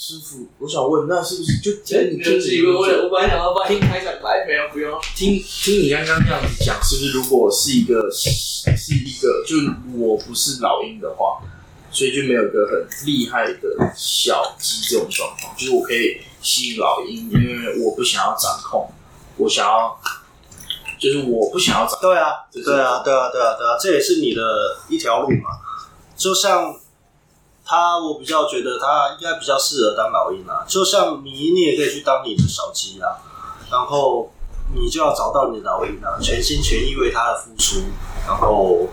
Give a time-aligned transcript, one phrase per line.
[0.00, 4.96] 师傅，我想问，那是不是就听你听你我我本来想要帮你开场白，没有不用。
[5.16, 11.42] 听听你刚刚这样子讲，是不是如果是一个是一个，就是我不是老鹰的话，
[11.90, 18.88] 所以就没有一个很厉害的小鸡这种状况，就是我可以吸引老鹰，因为我不想要掌控，
[19.36, 19.98] 我想要，
[20.96, 22.10] 就是我不想要掌控。
[22.10, 25.58] 对啊，对啊，对啊，对啊，对啊，这也是你的一条路嘛，
[26.16, 26.72] 就像。
[27.68, 30.64] 他，我比较觉得他应该比较适合当老鹰啊。
[30.66, 33.12] 就像你，你也可以去当你的小鸡啊。
[33.70, 34.32] 然后
[34.74, 37.80] 你就要找到你的老鹰啊，全心全意为他的付出，
[38.26, 38.88] 然后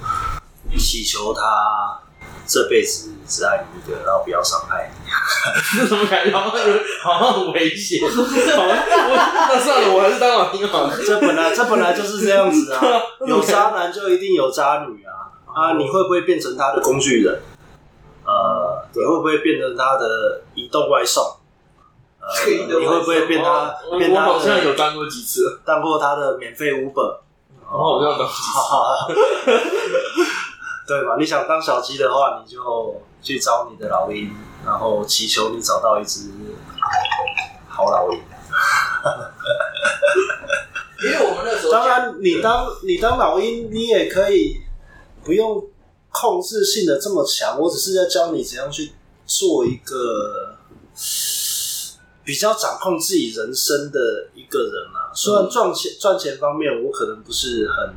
[0.77, 1.97] 祈求他
[2.45, 5.80] 这辈子只爱你一个，然后不要伤害你。
[5.80, 6.66] 这 怎么感觉好像
[7.02, 8.02] 好像很危险？
[8.05, 10.97] 好像那算了，我还是当老鹰好了。
[10.97, 12.81] 这本来这本来就是这样子啊，
[13.25, 15.77] 有渣男就一定有渣女啊啊！
[15.77, 17.41] 你会不会变成他的工具人？
[18.25, 21.23] 呃，你会不会变成他的移动外送？
[22.20, 23.75] 呃，你会不会变他？
[23.99, 24.27] 变他？
[24.27, 27.19] 我好像有当过几次，当过他的免费 Uber。
[27.72, 28.50] 我好像当几次。
[30.88, 31.16] 对吧？
[31.19, 34.31] 你想当小鸡的话，你就去找你的老鹰，
[34.66, 36.31] 然后祈求你找到一只
[37.67, 38.19] 好老鹰。
[41.03, 44.61] 因为我们那时候，当然，你当你当老鹰，你也可以
[45.23, 45.63] 不用。
[46.21, 48.94] 控制性的这么强，我只是在教你怎样去
[49.25, 50.55] 做一个
[52.23, 55.11] 比较掌控自己人生的一个人啊。
[55.13, 57.94] 虽然赚钱赚钱方面，我可能不是很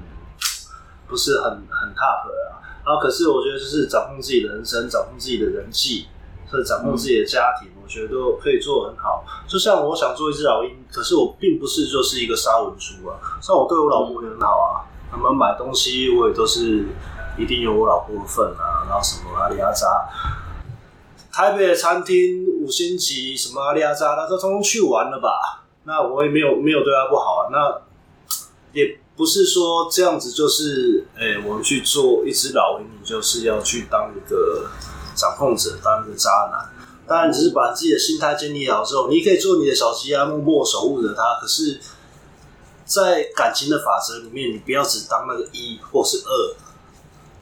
[1.07, 6.07] 不是很很 top 啊，然后可是我觉得就是掌控自己的人生，掌控自己的人际，
[6.51, 9.25] 或者掌控自己的家庭，我觉得都可以做得很好。
[9.47, 13.15] 就像我想做一只老鹰，可是我并不是就是一个杀文猪啊。
[13.41, 16.85] 像我对我老婆也很好啊，他们买东西我也都是。
[17.39, 20.09] 一定有我老婆的份啊，然后什么阿里阿扎，
[21.33, 25.65] 台北的餐厅五星级，什么阿里阿扎，他都通通去完了吧？
[25.85, 27.49] 那我也没有没有对他不好啊。
[27.53, 27.81] 那
[28.73, 34.69] 也不是说这样子就是，哎、我们去做一只老鹰，你就是要去当一个
[35.15, 36.69] 掌控者，当一个渣男。
[37.07, 41.39] 当然，只是把自己的心态建立好之后，你可以做你的小鸡啊，默默守护着他。
[41.41, 41.81] 可是，
[42.85, 46.68] 在感情的法则里面，你不要只当那个一或是二。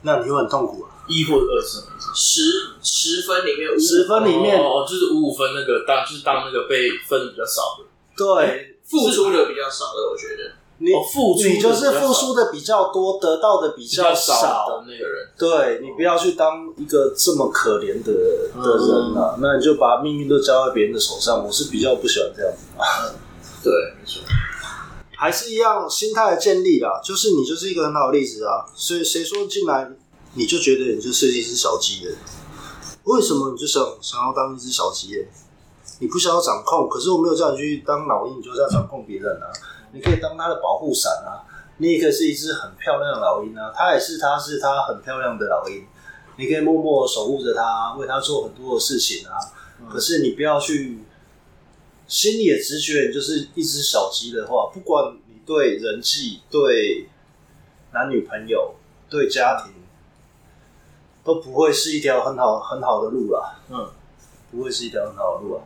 [0.01, 0.89] 那你会很痛苦啊！
[1.07, 2.11] 一或者二是什么意思？
[2.13, 2.41] 十
[2.81, 7.85] 十分里面五十分里面哦，就是五五分那个当就是当那个被分的比较少的，
[8.15, 15.27] 对，付出的比较少的，我觉得你付出你就是付出的比较多，得到的比较少的那个人。
[15.37, 21.43] 对，你不要去当一个这么可怜的的人啊，那你就把命运都交在别人的手上。
[21.43, 23.09] 我是比较不喜欢这样子啊。
[23.63, 24.21] 对，没错。
[25.19, 28.69] 还是一样心态的建立啊，就是你就是一个很好的例子啊。
[28.75, 29.89] 所以谁说进来
[30.35, 32.11] 你就觉得你就是一只小鸡的？
[33.05, 35.25] 为什么你就想想要当一只小鸡？
[35.99, 39.49] 你不想要掌控，可是我没有叫你去当老鹰，你就是要掌控别人啊。
[39.91, 41.41] 你可以当他的保护伞啊，
[41.77, 43.73] 你也可以是一只很漂亮的老鹰啊。
[43.75, 45.83] 他也是，他是他很漂亮的老鹰，
[46.37, 49.33] 你可以默默守护着他，为他做很多的事情啊。
[49.91, 50.99] 可是你不要去。
[52.07, 57.09] 心里的直觉，你就是一只小鸡的话，不管你对人际、对
[57.91, 58.75] 男女朋友、
[59.09, 59.73] 对家庭，
[61.23, 63.59] 都不会是一条很好很好的路啦。
[63.69, 63.89] 嗯，
[64.49, 65.63] 不会是一条很好的路啊。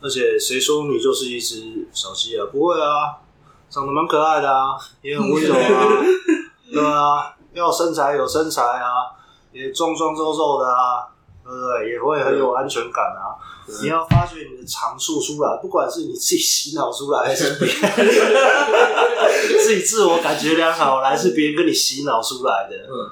[0.00, 2.46] 而且谁说你就是一只小鸡啊？
[2.50, 3.20] 不会啊，
[3.68, 6.00] 长得蛮可爱的啊，也很温柔啊，
[6.72, 9.12] 对啊，要身材有身材啊，
[9.52, 11.09] 也壮壮肉肉的啊。
[11.50, 11.90] 对不对？
[11.90, 13.34] 也会很有安全感啊！
[13.82, 17.74] 你要发掘你的长处出来，不管是你自己洗脑出来，还是别人
[19.58, 22.76] 自己自我感觉良好，还是别人跟你洗脑出来的。
[22.76, 23.10] 嗯，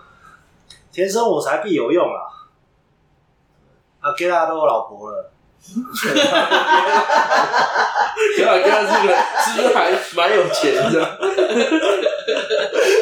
[0.93, 2.31] 天生我材必有用啊！
[4.00, 5.32] 啊，给大家都有老婆了。
[5.60, 5.74] 哈
[6.14, 8.14] 哈哈哈哈！
[8.36, 9.14] 给他给他这个
[9.44, 11.19] 是不是还蛮有钱的？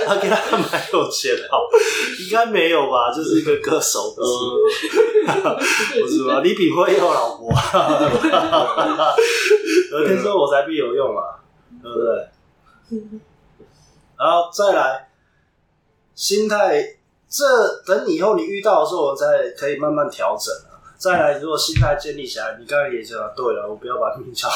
[0.07, 1.49] 他给他蛮有钱的，
[2.19, 3.13] 应该没有吧？
[3.15, 4.29] 就是一个歌手，不是？
[6.01, 6.41] 不是吧？
[6.43, 7.53] 李炳辉也有老婆，
[9.93, 11.39] 有天说我才必有用啊，
[11.83, 12.29] 对不对？
[14.19, 15.09] 然后再来
[16.15, 16.97] 心态，
[17.29, 17.45] 这
[17.87, 20.53] 等你以后你遇到的时候，我再可以慢慢调整。
[20.99, 24.49] 再来，如果心态建立起来，你刚才也讲对了，我不要把命交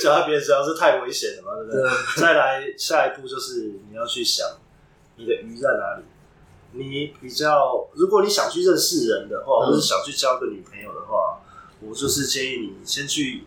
[0.00, 1.82] 交在别人身上，是太危险了嘛，对不对？
[1.82, 2.22] 对。
[2.22, 4.46] 再来，下一步就是你要去想
[5.16, 6.04] 你的鱼在哪里。
[6.72, 11.40] 你比较，如果你想去认识人的话，或者想去交个女朋友的话，
[11.80, 13.44] 我就是建议你先去。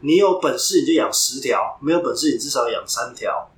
[0.00, 3.50] 你有本事你就养十条，没有本事你至少养三条。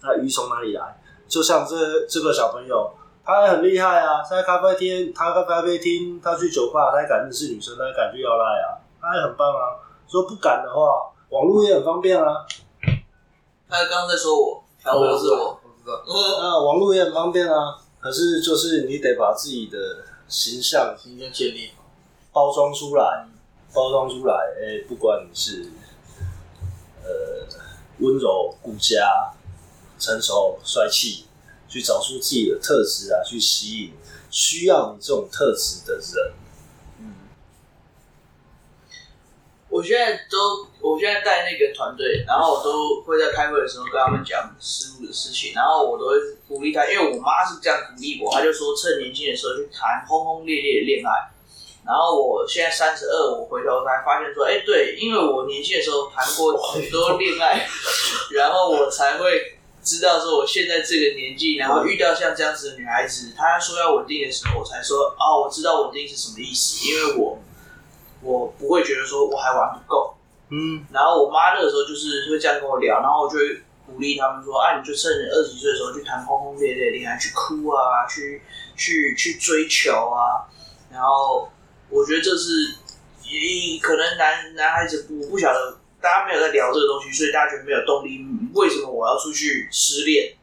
[0.00, 0.98] 那鱼从哪里来？
[1.28, 2.94] 就像这这个小朋友。
[3.24, 4.22] 他还很厉害啊！
[4.22, 8.82] 他在咖啡厅，他在咖啡厅，他去酒吧，他还敢认识女生，他还敢去要赖啊！
[9.00, 9.78] 他也很棒啊！
[10.08, 12.44] 说不敢的话，网络也很方便啊。
[13.68, 15.94] 他刚刚在说我，挑拨是我，我知道。
[16.38, 17.78] 啊，网络也很方便啊。
[18.00, 19.78] 可是就是你得把自己的
[20.26, 21.82] 形象形象建立好，
[22.32, 23.26] 包装出来，
[23.72, 24.34] 包装出来。
[24.60, 25.70] 哎、欸，不管你是
[27.04, 27.46] 呃
[28.00, 29.32] 温柔、顾家、
[29.98, 31.26] 成熟、帅气，
[31.72, 33.92] 去找出自己的特质啊，去吸引
[34.30, 36.34] 需要你这种特质的人。
[37.00, 37.14] 嗯
[39.70, 46.16] 我现在都，我现在带那个团队，然后我都会在开会的时候跟他们讲师傅的事情，然后我都会
[46.46, 51.32] 鼓励他，因为我妈是这样鼓励我，她就说趁年轻的时候去谈轰轰烈烈的恋爱。
[51.86, 57.66] 然后我现在三十二，我回头才发现说，哎，对，因为我年轻的时候谈过很多恋爱，
[58.36, 67.38] 然后我才会知道说我现在这个年纪，然后遇到像这样子的女孩子，她说要稳定的时候，我才说，哦，我知道稳定是什么意思，因为我。
[68.24, 70.14] 我不会觉得说我还玩不够，
[70.48, 78.40] 嗯，然后我妈那个时候就是会这样跟我聊，然后我就会鼓励他们说，啊，你就趁你二十几岁的时候去谈轰轰烈烈的恋爱，去哭啊，去
[78.76, 80.46] 去去追求啊，
[80.88, 81.50] 然后
[81.90, 82.76] 我觉得这是
[83.24, 88.26] 也可能男男孩子不不晓得大家没有在聊这个东西，所以大家觉得没有动力。
[88.52, 90.34] 为什么我要出去失恋，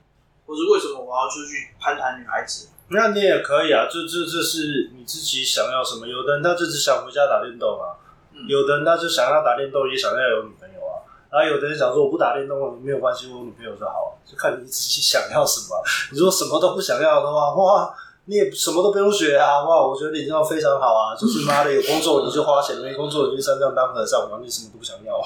[0.47, 2.69] 或是为什么我要出去攀谈女孩子？
[2.87, 6.07] 那你也可以啊，这这这是你自己想要什么。
[6.07, 7.93] 有的人他就只想回家打电动啊，
[8.33, 11.05] 嗯、有的人他就想要打电动，也想要有女朋友啊。
[11.29, 14.17] 然后有的人想说我不打电动了，没有关系，我有女朋友就好。
[14.25, 15.79] 就看你自己想要什么。
[16.11, 17.93] 你说什么都不想要的话，哇，
[18.29, 21.17] 你也什么都不用学啊，哇，我觉得你这样非常好啊。
[21.19, 25.17] 就是妈的，有工作你就花钱，没工作你就山上当和尚，完你什么都不想要。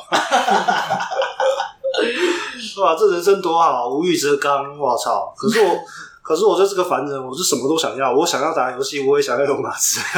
[2.81, 4.79] 哇，这人生多好，无欲则刚。
[4.79, 5.33] 我操！
[5.37, 5.75] 可是我。
[6.23, 8.13] 可是我就是个凡人，我是什么都想要。
[8.13, 9.99] 我想要打游戏，我也想要有马子，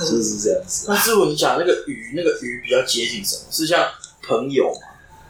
[0.00, 0.86] 就是这样子。
[0.88, 3.42] 那师傅，你讲那个鱼，那个鱼比较接近什么？
[3.52, 3.86] 是像
[4.26, 4.80] 朋友吗？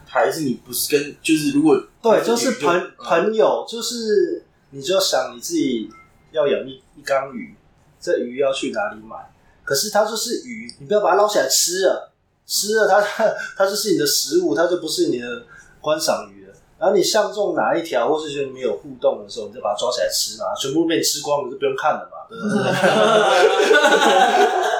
[0.07, 1.15] 还是你不是跟？
[1.21, 5.89] 就是如果对，就是朋朋友，就是你就想你自己
[6.31, 7.53] 要养一一缸鱼，
[7.99, 9.15] 这鱼要去哪里买？
[9.63, 12.13] 可是它就是鱼，你不要把它捞起来吃了，
[12.45, 15.43] 吃了它它 它就是你的食物，它就不是你的
[15.81, 16.53] 观赏鱼了。
[16.79, 22.63] 然后你相中哪一条，或是觉得没有互动的时候，你就把它抓起来吃嘛，全部被你吃光，你就不用看了嘛，对不对？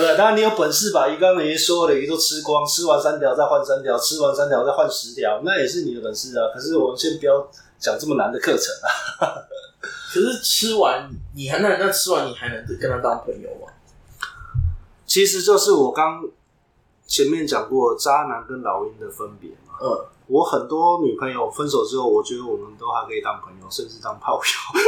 [0.00, 0.16] 对不对？
[0.16, 6.48] 当然你有本事把鱼缸里面所有的鱼都吃光，吃完三条再换三条，吃完三条再换十条，那也是你的本事啊。
[6.54, 7.46] 可是我们先不要
[7.78, 8.74] 讲这么难的课程
[9.20, 9.44] 啊。
[10.12, 13.70] 可是吃完你还那那吃完你还能跟他当朋友吗？
[15.06, 16.24] 其实就是我刚
[17.06, 19.74] 前面讲过渣男跟老鹰的分别嘛。
[19.82, 20.06] 嗯。
[20.26, 24.80] 我很多女朋友分手之后，我觉得我们都还可以当朋友，甚至当炮友。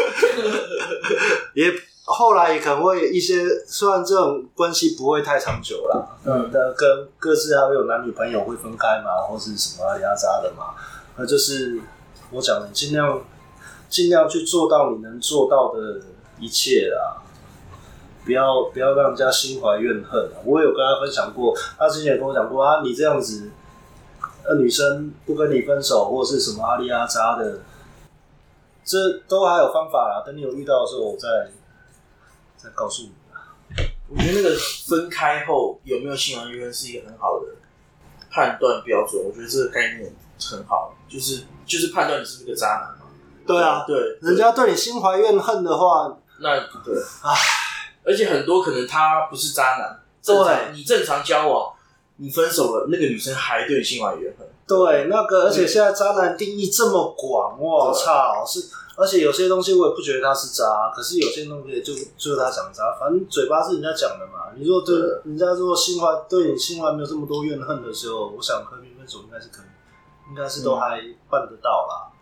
[1.54, 1.68] 也
[2.04, 10.74] 后来也可能会一些，虽然这种关系不会太长久啦，嗯，但跟各自还会有男女朋友会分开嘛，或是什么阿里阿杂的嘛。
[11.16, 11.80] 那就是
[12.30, 13.22] 我讲的，尽量
[13.88, 16.00] 尽量去做到你能做到的
[16.38, 17.22] 一切啦，
[18.24, 20.28] 不要不要让人家心怀怨恨。
[20.44, 23.50] 我有跟他分享过，他之前也跟我讲过啊，你这样子。
[24.44, 27.60] 那女生不跟你分手，或是什么阿里阿扎的，
[28.84, 30.24] 这都还有方法啦。
[30.26, 31.28] 等你有遇到的时候，我再
[32.62, 33.12] 再告诉你。
[34.08, 34.56] 我觉得那个
[34.86, 37.46] 分开后有没有性爱缘是一个很好的
[38.30, 39.22] 判断标准。
[39.24, 43.06] 我觉得这个概念很好，就是就是判断你是不是个渣男嘛。
[43.46, 47.34] 对啊，对，对人家对你心怀怨恨的话，那对，唉，
[48.04, 51.72] 而且很多可能他不是渣男，正常你正常交往。
[52.16, 54.46] 你分手了，那个女生还对你心怀怨恨。
[54.66, 58.44] 对，那个，而且现在渣男定义这么广，我操！
[58.46, 64.52] 是，而且有些东西我也不觉得他是渣，可是有些东西就就是他讲渣，反正嘴巴是人家讲的嘛。
[64.56, 72.12] 你说对，对人家如果心怀对你心怀没有这么多怨恨的时候，我想和平分手应该是可以，应该是都还办得到啦。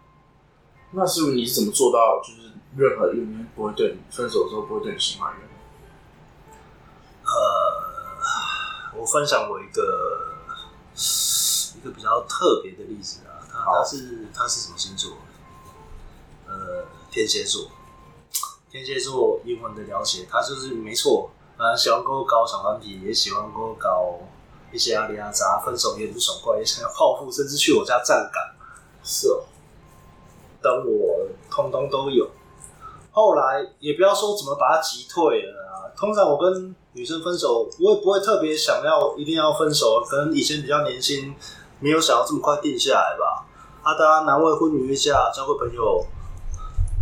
[0.93, 5.41] 嗯、那师傅你是怎么做到，就是任何一方不会对你分手的时候不会对你心怀怨
[7.23, 7.35] 恨？
[7.35, 7.81] 呃。
[8.99, 10.19] 我分享我一个
[11.81, 15.13] 一个比较特别的例子啊，他他是他是什么星座？
[16.47, 17.71] 呃，天蝎座。
[18.71, 24.21] 天蝎座英文的了解，他就是没错，啊，喜欢跟我搞小团体，也喜欢跟我搞
[24.71, 28.43] 一些阿里阿杂，分手也不爽快，也想要报复，甚至去我家站岗。
[29.03, 29.43] 是哦，
[30.63, 32.31] 等我通通都有。
[33.11, 41.35] 后来也不要说怎么把他击退了啊，通常我跟女生分手，我也不会特别想要一定要分手，可能以前比较年轻，
[41.81, 43.45] 没有想要这么快定下来吧。
[43.83, 46.07] 啊，大家男未婚女未嫁，交个朋友，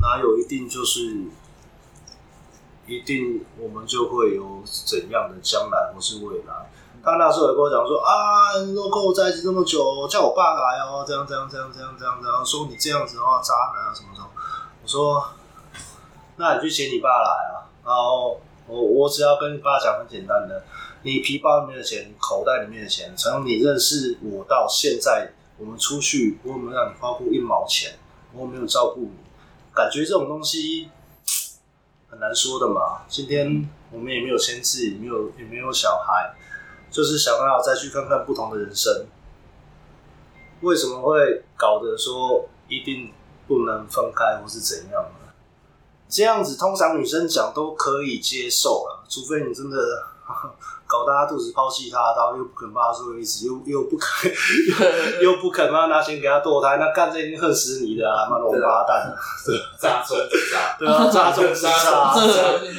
[0.00, 1.25] 哪有一定就是
[2.87, 6.70] 一定我们就会有怎样的将来或是未来。
[7.02, 14.28] 他那时候也跟我讲说啊，你都跟我在一起这么久，叫我爸来哦，这样这样这样这样这样这样，说你这样子的话渣男啊什么什么。
[14.82, 15.28] 我说，
[16.37, 20.62] 那你去请你爸来啊，然后我我只要跟你爸讲很简单的，
[21.02, 27.98] 你皮包里面的钱，口袋里面的钱，从你认识我到现在，我们出去我有没有让你花过一毛钱？
[28.32, 29.10] 我有没有照顾你？
[29.75, 30.90] 感觉这种东西
[32.08, 33.02] 很难说的嘛。
[33.08, 36.34] 今天我们也没有签字，也没有也没有小孩，
[36.90, 39.06] 就是想办法再去看看不同的人生。
[40.60, 43.12] 为什么会搞得说一定？
[43.48, 45.06] 不能分开或是怎样？
[46.08, 49.76] 这样子通常女生讲都可以接受了，除非你真的
[50.86, 54.32] 搞大家肚子抛弃他，然后又不肯帮他做一次，又又不肯
[55.20, 58.26] 又，又不肯 帮他拿钱给他堕胎，那干这一定恨死你的啊！
[58.30, 59.14] 妈的王八蛋！
[59.78, 60.16] 渣中
[60.50, 62.14] 渣，对啊，渣中渣，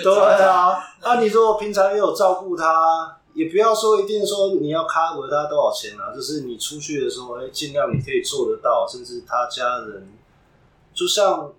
[0.02, 0.76] 对啊。
[1.02, 10.12] 那、啊、你说平常也有照顾他，也不要说一定说你要 cover 他多少钱啊，就是你出去的时候，哎、欸，尽量你可以做得到，甚至他家人。
[10.96, 11.50] 就像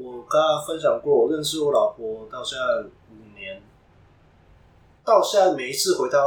[0.00, 3.60] 我刚刚分享过，我认识我老婆到现在五年，
[5.04, 6.20] 到现在每一次回到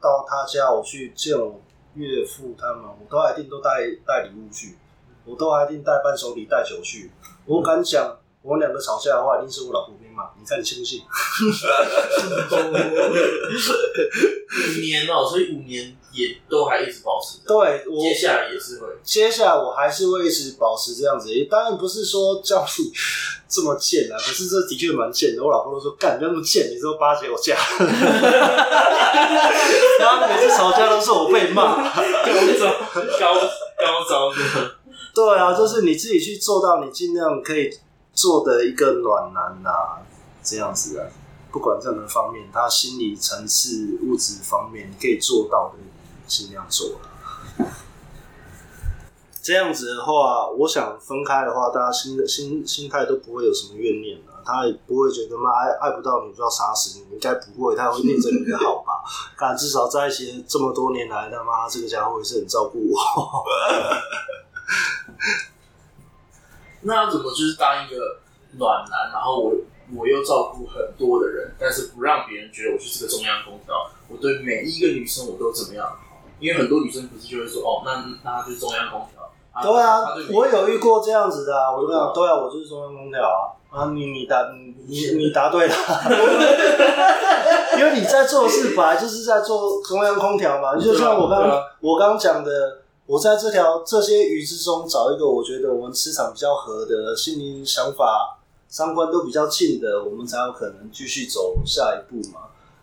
[0.00, 1.60] 到她家，我去见我
[1.94, 3.70] 岳父他们，我都一定都带
[4.06, 4.78] 带礼物去，
[5.26, 7.10] 我都一定带伴手礼带酒去。
[7.44, 9.94] 我敢讲，我们两个吵架的话，一定是我老婆
[10.38, 11.02] 你看你信不信？
[14.76, 15.96] 五年哦，所以五年。
[16.12, 21.32] 也都还一直保持，对，我接下来也是会，接下来我还是会一直保持这样子。
[21.32, 22.92] 也当然不是说叫你
[23.48, 25.44] 这么贱啊，可是这的确蛮贱的。
[25.44, 27.54] 我老婆都说：“干，不要那么贱，你说巴结我嫁。
[30.00, 31.92] ”然后每次吵架都是我被骂，高
[32.58, 32.66] 招，
[33.20, 33.34] 高
[33.78, 34.36] 高招的。
[35.14, 37.70] 对啊，就是你自己去做到，你尽量可以
[38.12, 40.02] 做的一个暖男啊，
[40.42, 41.06] 这样子啊，
[41.50, 45.78] 不管任何方面，他心理层次、物质方面，你可以做到的。
[46.30, 47.00] 尽量做了，
[49.42, 54.40] 这样子的话，我想分开的话，大家心心心态都不会有什么怨念了。
[54.44, 59.02] 他也不会觉得妈爱爱不到你就要杀死你，应该不会，他会念着你的好吧？
[59.36, 62.96] 看至少在一起这么多年来，他妈这个家伙也是很照顾我。
[66.82, 68.20] 那怎么就是当一个
[68.56, 69.52] 暖男，然后我
[69.96, 73.74] 我又照顾很多的人，但是不让别人觉得我就是这个中央空调，
[74.08, 75.86] 我对每一个女生我都怎么样？
[76.38, 79.20] 因为很多女生不是就会说哦，那那她就是中央空调。
[79.62, 83.52] 对啊，我有遇过这样子的啊，我就讲，对啊，我就是中央空调啊。
[83.70, 84.50] 啊，你你答
[84.88, 85.74] 你你答对了，
[87.78, 90.76] 因为你在做事本来就是在做中央空调嘛。
[90.76, 98.38] 就像我刚刚我刚刚讲的，我在这条这些鱼之中找一个我觉得我们磁场比较合的，心灵想法
[98.70, 102.42] 三观都比较近的，我们才有可能继续走下一步嘛。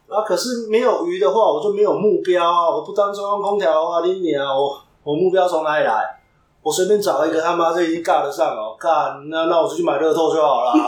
[0.10, 0.22] 啊！
[0.22, 2.70] 可是没有鱼的话，我就没有目标啊！
[2.70, 6.22] 我不当中央空调的话，你啊，我我目标从哪里来？
[6.62, 10.72] 我随便找一个他妈就已经尬得上了，干那那我就去买乐透就好了。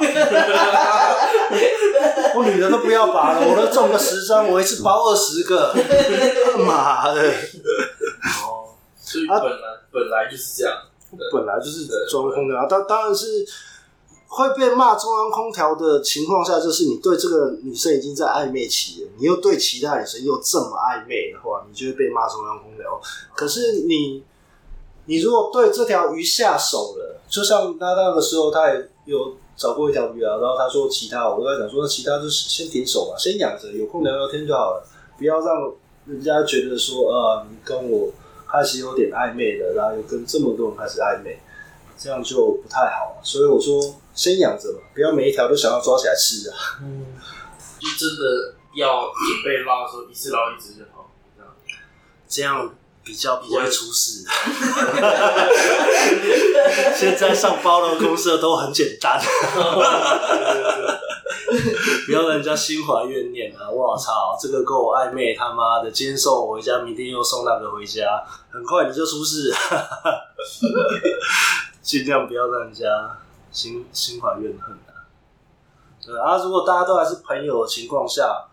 [2.35, 5.73] 我女的都不要拔了，我都中个十张，我一次包二十个，
[6.65, 7.21] 妈的！
[7.21, 10.73] 哦，所以本来、啊、本来就是这样，
[11.33, 13.45] 本来就是中央空调，当当然是。
[14.31, 23.01] 会被骂中央空调的情况下，就是你对这个女生已经在暧昧期了，你又对其他女生又这么暧昧的话，你就会被骂中央空调。
[23.35, 24.23] 可是你，
[25.05, 35.73] 你如果对这条鱼下手了，就像他那个时候，他也有找过一条鱼啊，然后他说其他，我跟他讲说，那其他就是先停手吧，先养着，有空聊聊天就好了，不要让
[36.05, 38.11] 人家觉得说，啊，你跟我
[38.47, 41.39] 开始有点暧昧了，然后又跟这么多人开始暧昧。
[42.01, 46.55] 这样就不太好，所以我说先养着吧，不要每一条都想要抓起来吃啊。
[46.81, 47.05] 嗯，
[47.79, 51.11] 就真的要准备捞的时候，一次捞一只就好，
[52.27, 54.23] 这样比较不会出事。
[56.95, 59.19] 现在上包的公司都很简单，
[62.05, 63.69] 不要让人家心怀怨念啊！
[63.69, 69.53] 我操，这个够暧昧，他妈的，今天送我回家，明天又送那个回家，很快你就出事。
[71.81, 73.17] 尽量不要让人家
[73.51, 75.05] 心心怀怨恨啊。
[76.05, 78.47] 对啊，如果大家都还是朋友的情况下，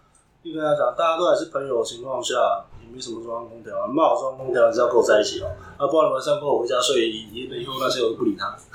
[0.44, 2.34] 就跟他讲，大家都还是朋友的情况下，
[2.82, 5.48] 也没什么中央空调啊，骂我中央空调，你只要跟我在一起哦。
[5.78, 8.54] 啊，不然你晚上跟我回家睡，以以后那些我都不理他。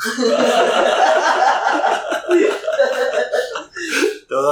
[4.28, 4.52] 对不对？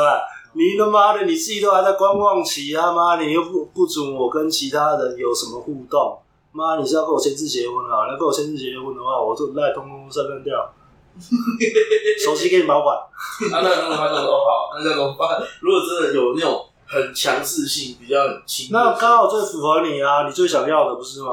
[0.53, 6.19] 你他妈的，你自己都还在观望期，他妈你又不不准我跟其他人有什么互动。
[6.51, 8.07] 妈，你是要跟我签字结婚啊？
[8.11, 10.73] 要跟我签字结婚的话，我就赖通通删掉。
[12.23, 12.97] 手机给你保管。
[12.97, 15.41] 啊，那如果他说哦好，那怎么办？
[15.59, 21.29] 如果真的有那种很强势性、比较亲，那刚好最符合你啊，你最想要的不是吗？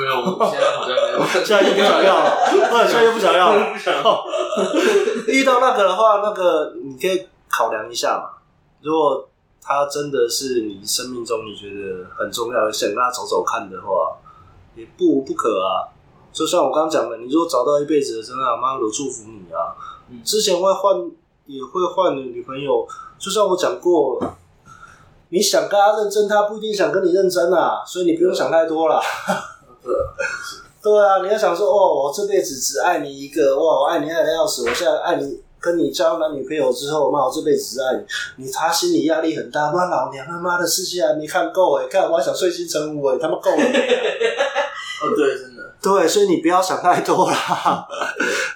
[0.00, 3.72] 没有没有，我现在好像没有， 现在又不想要了，现在又不想要了。
[3.74, 4.24] 不想要。
[5.26, 8.30] 遇到那个的话，那个你可以考量一下嘛。
[8.82, 9.28] 如果
[9.60, 14.14] 他真的是你生命中你觉得很重要，想跟他走走看的话，
[14.76, 15.88] 也不无不可啊。
[16.32, 19.74] 就像我刚刚讲的，你如果找到一辈子的真爱，妈都祝福你啊。
[20.24, 21.10] 之前会换，
[21.46, 22.86] 也会换的女朋友，
[23.18, 24.20] 就像我讲过，
[25.28, 29.00] 你想跟他认真，他不一定想跟你认真啊，所以你不用想太多了。
[30.82, 38.04] 对啊，你要想说，哦，我这辈子只爱你一个，哇，我爱你爱的要死，我现在爱你，跟你交男女朋友之后，妈，我这辈子只爱
[38.36, 43.64] 你，你他心理压力很大，妈，老娘他妈的世界还没看够哎，看我还想睡心成无哎，他妈够了没？
[45.00, 47.88] 哦，对，真的，对，所以你不要想太多啦。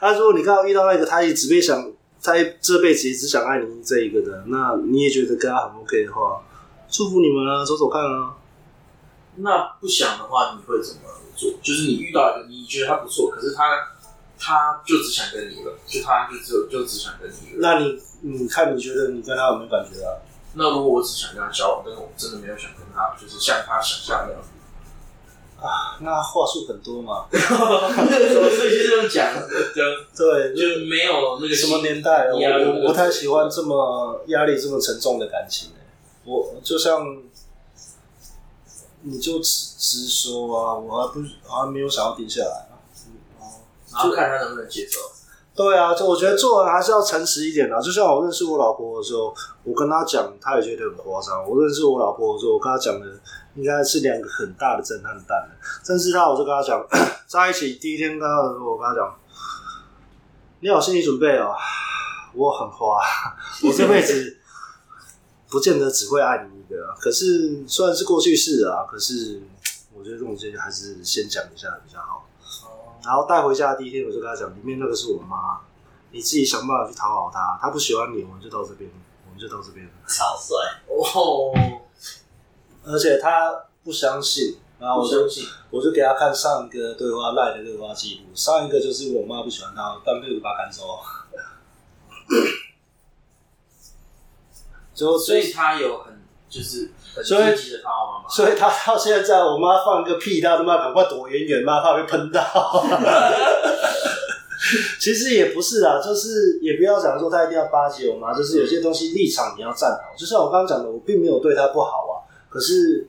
[0.03, 1.91] 那、啊、如果你刚好遇到那个，他也只会想，
[2.23, 6.43] 他这辈子也只想爱你这一个的，那你也觉得跟他很 OK 的话，
[6.91, 8.35] 祝福你们啊，走走看啊。
[9.37, 11.01] 那不想的话，你会怎么
[11.35, 11.51] 做？
[11.63, 13.63] 就是你遇到一个你觉得他不错，可是他
[14.39, 17.59] 他就只想跟你了，就他就只有就只想跟你了。
[17.61, 20.17] 那你你看，你觉得你跟他有没有感觉啊？
[20.55, 24.49] 那如果我只想跟他交往，但是我真的没有想跟他，就是像他想象那样子
[25.61, 27.27] 啊，那话术很多嘛。
[27.31, 29.35] 所以就这样讲，
[30.17, 32.39] 对，就没有那个什么年代，我
[32.83, 35.71] 我不太喜欢这么压力这么沉重的感情。
[36.25, 37.23] 我就像。
[39.03, 42.67] 你就直直说啊，我还不我还没有想要定下来
[43.99, 45.01] 然后看他能不能接受。
[45.55, 47.81] 对啊，就我觉得做人还是要诚实一点啊。
[47.81, 51.45] 就像我认识我老婆的时候，我跟她讲，她也觉得很夸张。
[51.49, 53.07] 我认识我老婆的时候，我跟她讲的
[53.57, 55.51] 应该是两个很大的震撼弹。
[55.87, 56.87] 认识她，我就跟她讲，
[57.27, 59.19] 在一起第一天跟她的时候，我跟她讲，
[60.61, 61.53] 你有心理准备哦，
[62.35, 63.01] 我很花，
[63.65, 64.37] 我这辈子。
[65.51, 69.41] 不见得只会爱你一个，可是虽然是过去式啊，可是
[69.95, 72.28] 我觉得这种事情还是先讲一下比较好。
[73.05, 75.61] 然后带回家的第一天，我就跟他讲，里面那个是我妈，
[76.11, 77.59] 你自己想办法去讨好她。
[77.61, 78.91] 她不喜欢你，我们就到这边，
[79.27, 79.89] 我们就到这边。
[80.07, 80.57] 超帅
[80.89, 81.53] 哦！
[82.85, 85.29] 而且他不相信，然后我就
[85.69, 90.99] 我就给他看上一个对话赖的对话记录，上一个就是我妈不喜欢他，但没有把他赶走。
[94.95, 96.08] 就所以他有很
[96.49, 102.43] 就是很积极的讨好妈妈，所以他到现在，我妈放个屁，他他妈赶快躲远远，妈怕被喷到。
[105.01, 110.15] 其实也不是啦，就是也不要讲说他一定要巴结我妈，就是有些东西立场你要站好。
[110.17, 113.07] 就像我刚刚讲的，我并没有对他不好啊，可是，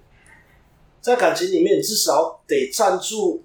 [1.02, 3.42] 在感情里面，你至少得站住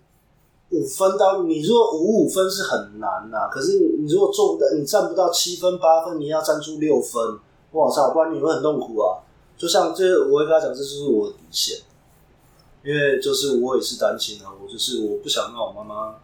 [0.70, 7.38] 五分到，你如果五五分是很难呐、啊，可是你如果做不到，你站不到七分八分，你要站住六分。
[7.72, 9.18] 我操，不然你会很痛苦啊！
[9.56, 11.78] 就像这，我会跟他讲，这就是我的底线，
[12.82, 16.16] 因为就是我也是单亲啊，我就是我不想让我妈妈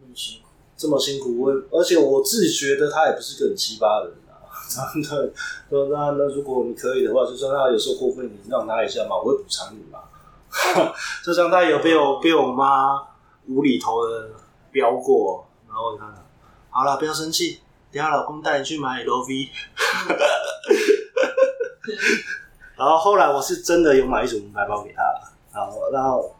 [0.00, 1.40] 那么辛苦，这么辛苦。
[1.40, 4.40] 我而且我自己觉得他也不是个很奇葩的人啊，
[4.94, 5.32] 真的。
[5.68, 10.00] 说那那如果你可以的话，就算他有时候过分，你让他一下嘛，我会补偿你嘛。
[11.24, 13.00] 就像他有被我被我妈
[13.46, 14.30] 无厘头的
[14.72, 16.12] 飙过，然后他
[16.70, 17.60] 好了，不要生气。
[17.92, 19.48] 等下老公带你去买 LV，
[22.76, 25.02] 然后后来我是真的有买一组名牌包给他，
[25.52, 26.34] 然后然后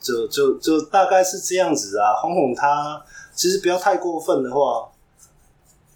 [0.00, 3.02] 就就就大概是这样子啊，哄哄他，
[3.34, 4.88] 其实不要太过分的话，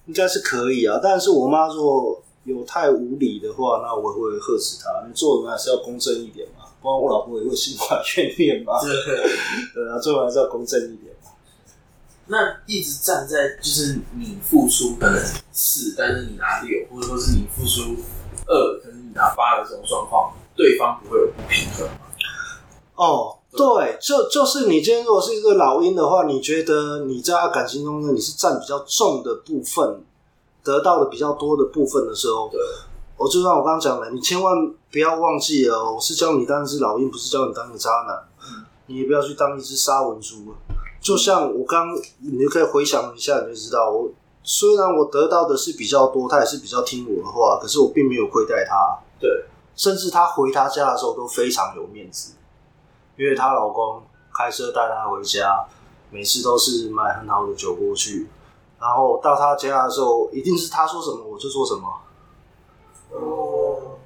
[0.06, 1.00] 应该是可以啊。
[1.02, 5.06] 但是我妈如果有太无理的话，那我会呵斥他。
[5.06, 8.74] 你做人还是要公正一点嘛，不然我老婆也会心怀怨念嘛。
[9.74, 11.14] 对啊，做人还是要公正一点。
[12.30, 15.18] 那一直站在就是你付出可能
[15.50, 17.96] 四，但是你拿六，或者说是你付出
[18.48, 21.94] 二，可是你拿八的这种状况，对方不会有不平衡吗？
[22.96, 30.00] 哦，对，就就是你今天如果是一个老鹰的话，你觉得你在感情中呢，你是占比较重的部分，
[30.64, 32.58] 得到的比较多的部分的时候，对，
[33.16, 40.54] 我就像我刚刚讲的，你千万不要忘记了，我是教你当一只老鹰，不是教你当一个渣男，嗯，你也不要去当一只沙文猪。
[41.00, 44.10] 就像我刚，你就可以回想一下，你就知道，我
[44.50, 48.98] 虽然我得到的是比较多，他也是比较听我的话，可是我并没有亏待他。
[49.20, 49.44] 对，
[49.76, 52.32] 甚至他回他家的时候都非常有面子，
[53.18, 54.02] 因为她老公
[54.34, 55.66] 开车带她回家，
[56.10, 58.26] 每次都是买很好的酒过去，
[58.80, 61.86] 然后到他家的时候，一定是他说什么我就做什么。
[63.10, 63.98] 哦，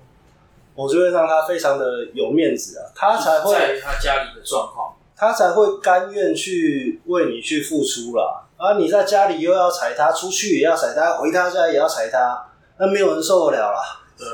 [0.74, 4.92] 我就会让他非常的有面子啊，他才会在他家里的状况。
[5.14, 8.42] 他才会甘愿去为你去付出啦。
[8.62, 12.46] 啊，你在家里又要踩他，出去也要踩他，回他家也要踩他，
[12.78, 13.82] 那没有人受得了啦。
[14.16, 14.24] 对，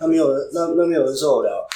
[0.00, 1.68] 那没有人，那那没有人受得了。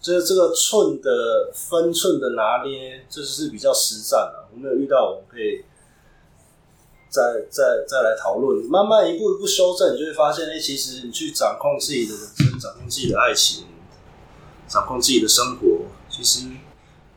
[0.00, 4.48] 这这个寸的分寸的拿捏，这是比较实战的。
[4.54, 5.62] 我没有遇到，我们可以
[7.10, 13.66] 再再再来讨论，慢慢一步一步修正，你就会发现，哎，其实你去掌控自己的人生，掌控自己的爱情，
[14.66, 16.46] 掌控自己的生活，其实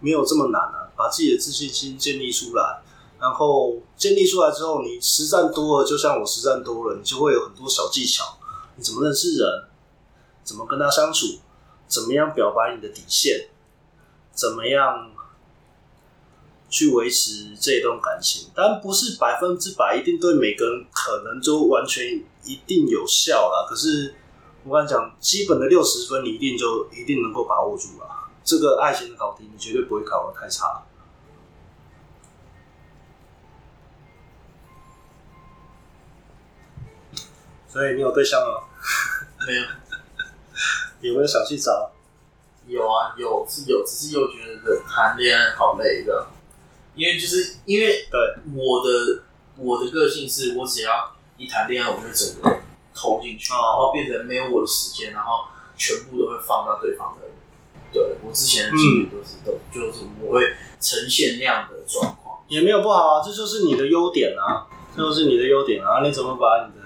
[0.01, 0.87] 没有这么难啊。
[0.99, 2.81] 把自己的自信心建立出来，
[3.19, 8.37] 然后建立出来之后，你实战多了，就像我实战多了，你就会有很多小技巧。
[8.75, 9.65] 你怎么认识人？
[10.43, 11.39] 怎么跟他相处？
[11.87, 13.49] 怎么样表白你的底线？
[14.31, 15.11] 怎么样
[16.69, 18.49] 去维持这一段感情？
[18.55, 23.67] 但不是百分之百一定对每个人可能就完全一定有效啦。
[23.67, 24.15] 可是
[24.63, 28.07] 我刚才讲，基本的六十分，你一定就一定能够把握住了。
[28.43, 30.83] 这个爱情的考题，你绝对不会考得太差。
[37.69, 38.67] 所以你有对象了吗？
[39.47, 39.61] 没有。
[41.01, 41.91] 有没有想去找？
[42.67, 46.27] 有啊，有是有，只是又觉得谈恋爱好累的。
[46.93, 48.19] 因为就是因为对
[48.53, 49.23] 我的
[49.55, 52.59] 我的个性是，我只要一谈恋爱，我就整个
[52.93, 55.45] 投进去，然后变成没有我的时间，然后
[55.77, 57.27] 全部都会放到对方的。
[57.93, 66.78] 对我之前的经历都是都、嗯、就是我会呈现那样的状况，也没有不好啊，这就是你的优点啊，这就是你的优点啊，你怎么把你的？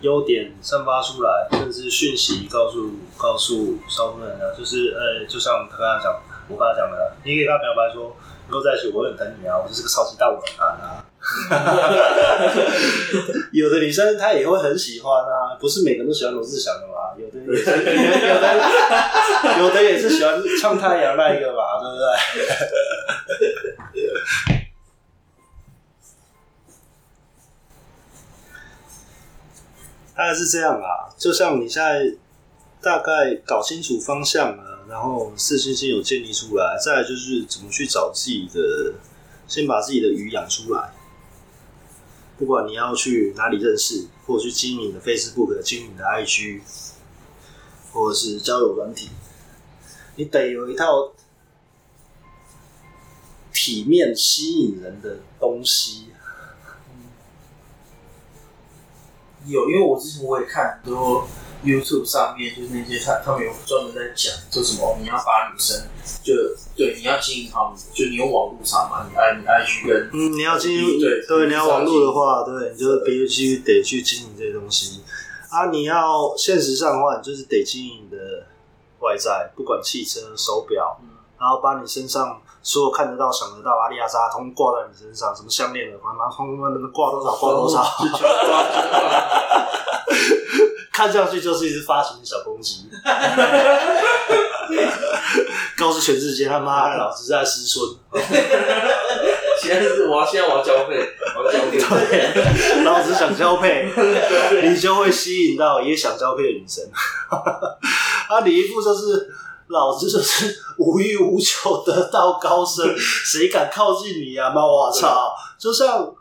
[0.00, 8.16] 优点散发出来，甚至讯息告诉告诉少部分人啊，就是呃、欸，就像他刚才讲，我刚才讲的，你可以跟他表白说，
[8.48, 11.04] 以后在一起，我很疼你啊，我就是个超级大武男啊。
[13.52, 18.56] 有的女生她也会很喜欢啊，不是每个人都喜欢罗志祥的嘛，有的也是，有的
[19.58, 22.06] 有的也是喜欢唱太阳那一个嘛，对不对？
[30.20, 32.14] 大概是这样啦，就像你现在
[32.82, 38.92] 大概搞清楚方向了，然后自信心有建立出来，再就是怎么去找自己的，
[39.48, 40.92] 先把自己的鱼养出来。
[42.38, 46.60] 不管你要去哪里认识，或者去经营的 Facebook、经营的 IG，
[47.94, 49.08] 或者是交友软体，
[50.16, 51.14] 你得有一套
[53.54, 56.08] 体面、吸引人的东西。
[59.46, 61.26] 有，因为我之前我也看很多
[61.64, 65.86] YouTube 上面，就是那些他他们有专门在讲，说什么你要把女生
[66.22, 66.34] 就
[66.76, 75.02] 对你要经营好，就你用网络上嘛，你爱你爱去跟嗯，你要经营对对，你要网络的话，对，你就必须得去经营这些东西
[75.50, 75.66] 啊。
[75.70, 78.46] 你要现实上的话，你就是得经营的
[79.00, 82.40] 外在，不管汽车、手表，嗯、然后把你身上。
[82.62, 87.82] 所有看得到、想得到，阿里亚莎通挂在你身上，什么项链的，妈妈通通能挂多少挂多少，
[90.92, 92.90] 看上去就是一只发情的小公鸡，
[95.78, 97.82] 告诉全世界他妈老子在思春。
[99.62, 103.90] 现在是我要，现在我要交配，我要交配，对，老子想交配，
[104.62, 106.84] 你就会吸引到也想交配的女生。
[107.30, 109.32] 啊，你一副就是。
[109.70, 114.50] 老子就是无欲无求，得道高僧， 谁敢靠近你啊？
[114.50, 115.32] 妈，我操！
[115.58, 116.12] 就像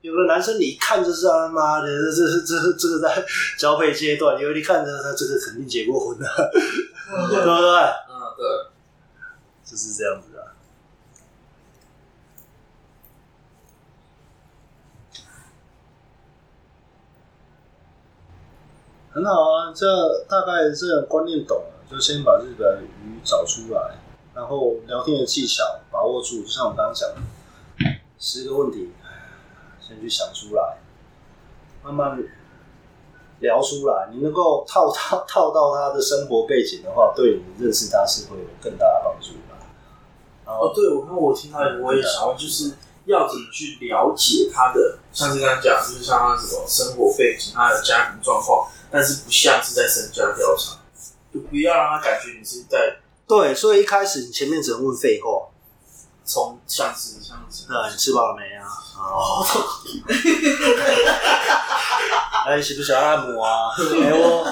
[0.00, 3.24] 有的男生，你一看就是他妈的，这这这这个在
[3.56, 7.80] 交配阶段，因为你看着他这个肯定结过婚的，嗯、对不对？
[8.10, 8.46] 嗯，对，
[9.64, 10.50] 就是这样子啊。
[19.14, 19.86] 很好啊，这
[20.28, 21.81] 大概这观念懂了。
[21.92, 23.98] 就先把日本鱼找出来，
[24.34, 27.16] 然后聊天的技巧把握住，就像我刚刚讲的，
[28.18, 28.90] 十个问题，
[29.78, 30.78] 先去想出来，
[31.82, 32.18] 慢慢
[33.40, 34.08] 聊出来。
[34.10, 40.50] 你能够套套套到他的生活背景的话，对你认识他是会有更大的帮助的。
[40.50, 42.72] 哦，对，我看我听到我也想问，就是
[43.04, 50.78] 要怎么去了解他的，像是刚刚讲，就是像他什么生活背景、他的家庭状况，但是不像是在身家调查。
[51.32, 55.48] 就不要让他感觉你是在对，所以一开始你前面只能问废话，
[56.24, 58.68] 从像是像是，对，你吃饱了没啊？
[58.98, 59.42] 哦，
[62.46, 63.70] 哎，喜不喜欢按摩啊？
[63.78, 64.44] 哎，我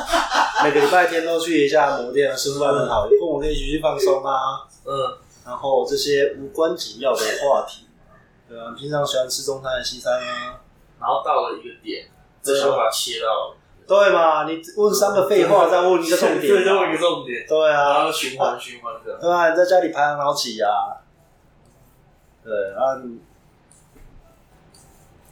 [0.64, 4.66] 每个礼拜天都去一下按摩店啊，师傅很好，跟我可以一起去放松啊。
[4.84, 7.86] 嗯，然后这些无关紧要的话题，
[8.48, 10.58] 对啊，平常喜欢吃中餐还是西餐啊？
[10.98, 12.08] 然后到了一个点，
[12.42, 13.54] 这想法切到。
[13.90, 14.44] 对嘛？
[14.44, 17.44] 你问三个废话，再问一个重点，再问一个重点。
[17.48, 19.18] 对啊，然后循环循环的。
[19.20, 20.70] 对啊，你在家里排行老几啊？
[22.44, 22.94] 对啊，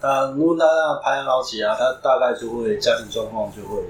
[0.01, 3.85] 他如果他排行老几啊，他大概就会家庭状况就会。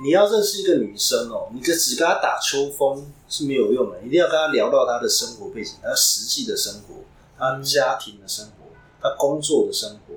[0.00, 7.02] 你要认识一个女生哦，你就只跟她打秋风是没有用的，一定要跟她聊到她的生活背景，她实际的生活，
[7.36, 8.70] 她家庭的生活，
[9.02, 10.14] 她工作的生活，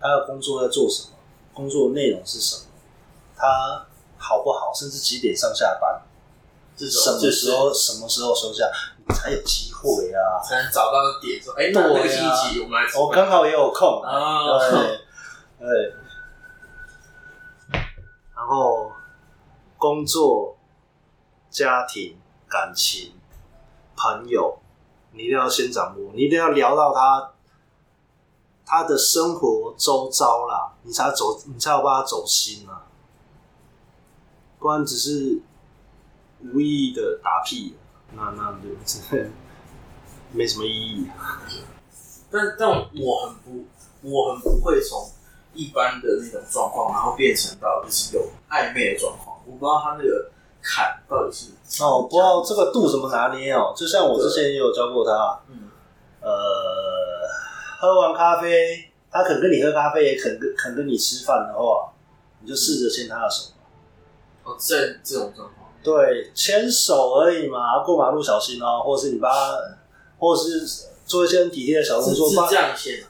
[0.00, 1.10] 她的工作在做什么，
[1.52, 2.63] 工作内容是什么，
[3.44, 3.86] 她
[4.18, 6.02] 好不好，甚至几点上下班，
[6.76, 8.70] 这什么时候什么时候收下，
[9.06, 15.00] 你才有机会啊，才能找到点说，哎，那那个星期我们来，我刚好也有空啊，对，
[15.58, 15.94] 对，
[18.34, 18.90] 然后。
[19.76, 20.56] 工作、
[21.50, 22.16] 家庭、
[22.48, 23.12] 感情、
[23.94, 24.58] 朋友，
[25.12, 27.32] 你一定要先掌握，你一定要聊到他，
[28.64, 32.80] 他的生活周遭啦，你才走，你才有办法走心啊，
[34.64, 35.38] 不然只是
[36.40, 37.74] 无意义的打屁，
[38.16, 39.30] 那那就真的
[40.32, 41.06] 没什么意义。
[42.30, 43.66] 但但我很不，
[44.00, 45.06] 我很不会从
[45.52, 49.38] 一般的那种状况，然后变成到就是有暧昧的状况。
[49.44, 50.30] 我不知道他那个
[50.62, 53.74] 坎到底是哦，我不知道这个度怎么拿捏哦。
[53.76, 55.68] 就像我之前也有教过他，嗯，
[56.22, 56.30] 呃，
[57.78, 61.92] 喝完咖啡，他肯跟你喝咖啡，也肯跟肯跟你吃饭的话，
[62.40, 63.50] 你就试着牵他的手。
[64.44, 69.58] 哦，这这种状况，对，牵手而已嘛，过马路小心哦，或者是你帮他，
[70.18, 73.02] 或者是做一些很体贴的小动作，是这样牵。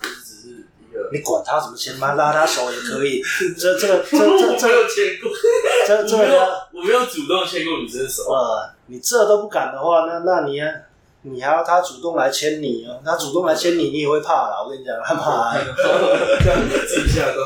[1.12, 2.14] 你管他怎么牵吗？
[2.14, 3.20] 拉他手也可以。
[3.58, 5.30] 这、这个、这、这、这没有牵过。
[5.86, 8.22] 这、这个，我没有主动牵过女生手。
[8.32, 10.60] 呃，你这都不敢的话，那、那你，
[11.22, 13.00] 你还要他主动来牵你哦？
[13.04, 14.62] 他主动来牵你，你也会怕啦。
[14.64, 15.58] 我跟你讲，害怕。
[16.42, 17.42] 这样子一下都。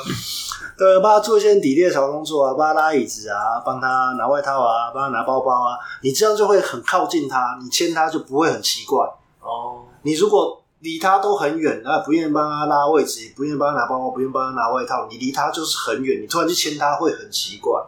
[0.78, 9.04] 对，帮他做一些体贴的小动作啊，帮他拉椅子啊，帮他拿外套啊，帮他拿包包啊，你这样就会很靠近他，你牵他就不会很奇怪。
[9.40, 9.84] 哦。
[10.02, 10.62] 你如果。
[10.80, 15.08] 离他都很远，那不愿意帮他拉位置，不愿意帮他拿包包，不愿意帮他拿外套。
[15.10, 17.84] 你离他就是很远，你突然去牵他会很奇怪。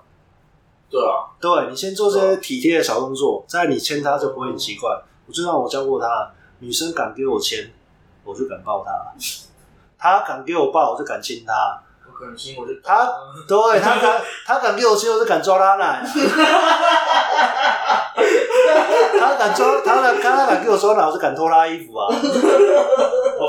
[0.91, 4.91] 对啊，对，你先做这些体贴的小动作，再你牵他就不会很奇怪。
[5.29, 7.71] 我就让我教过他，女生敢给我牵，
[8.25, 8.91] 我就敢抱她；
[9.97, 11.81] 他敢给我抱，我就敢亲他。
[12.21, 13.09] 我敢亲，我就他
[13.49, 16.05] 对他敢他敢给我亲，我就敢抓他奶。
[19.19, 22.13] 他敢抓他敢他敢给我抓奶，我就敢脱他衣服啊。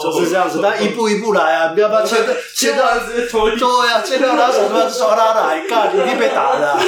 [0.02, 3.50] 就是这样子，他一步一步来啊，不要不要 牵牵到直接脱。
[3.50, 6.80] 对呀，牵到他手上就抓他奶，干你一定被打的。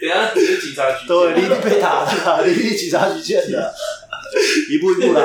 [0.00, 1.06] 等下直接警察局。
[1.06, 2.10] 对，你一定被打的，
[2.46, 3.74] 你一定警察局见的。
[4.70, 5.20] 一步一步来。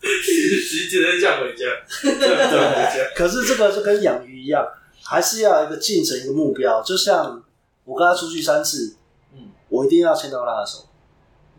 [0.00, 1.64] 直接这样回家，
[2.02, 3.10] 这样回家。
[3.16, 4.66] 可是这个就跟养鱼一样，
[5.02, 6.80] 还是要有一个进程，一个目标。
[6.82, 7.42] 就像
[7.84, 8.94] 我跟他出去三次，
[9.34, 10.86] 嗯，我一定要牵到他的手。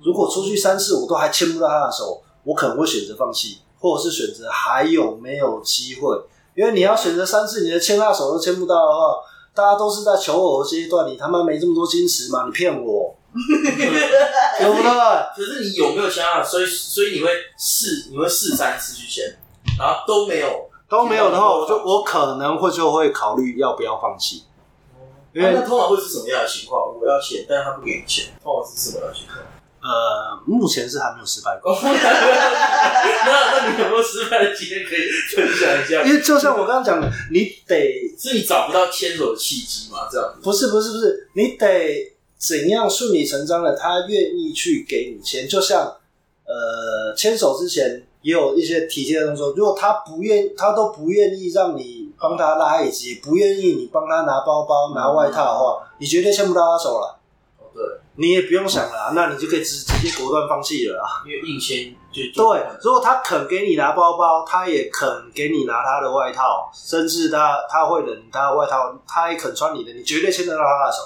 [0.01, 6.21] 如果出去三次我都还牵不到他的手，我可能会选择放弃，或者是选择还有没有机会。
[6.55, 9.15] 因为你要选择三次，你的牵他的手都牵不到的话，
[9.53, 12.45] 大家都是在求偶的阶段，你他妈没这么多矜持嘛？
[12.45, 13.15] 你骗我。
[13.69, 14.89] 对不对？
[15.35, 16.43] 可是你有没有想法？
[16.43, 19.37] 所以所以你会试，你会试三次去签，
[19.77, 24.43] 然后都没有，都没有的话，我就我可能会就会考虑要不要放弃。
[25.31, 26.81] 因为、啊、那通常会是什么样的情况？
[26.99, 29.37] 我要签，但是他不给你签，通常是什么样的情况？
[29.81, 31.71] 呃，目前是还没有失败过。
[31.79, 31.91] 那
[33.25, 36.01] 那你有没有失败的经验可以分享一下？
[36.03, 40.09] 因为就像我刚刚讲的，你得是你找不到牵手的契机嘛？
[40.11, 40.33] 这样？
[40.43, 42.15] 不是不是不是，你得。
[42.39, 45.45] 怎样顺理成章的，他愿意去给你钱？
[45.45, 45.97] 就像，
[46.45, 49.53] 呃，牵手之前也有一些体贴的动作。
[49.57, 57.19] 如果他不愿，他都不愿意让你帮他拉椅子，不愿意你帮他拿包包、拿外套的话，你绝对牵不到他手了。
[57.59, 57.83] 哦，对，
[58.15, 61.19] 你也不用想了，那你就可以直直接果断放弃了啊。
[61.25, 62.65] 因为硬牵就对。
[62.81, 70.99] 如果他肯给你拿包包，他也肯给你拿他的外套，甚至他他会冷他的外套，他也肯穿你的，你绝对牵得到他的手。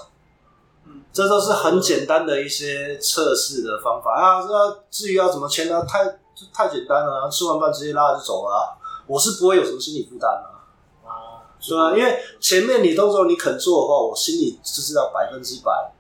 [1.13, 4.41] 这都是很简单的一些测试的方法啊！
[4.49, 5.86] 那至于要怎么签呢？
[5.86, 6.04] 太
[6.52, 8.73] 太简单了，吃完饭直接拉着就走了啊。
[9.06, 11.95] 我是不会有什么心理负担的啊，是啊？
[11.95, 15.91] 因为前面你动作你肯做的话，我心里就知道百分之百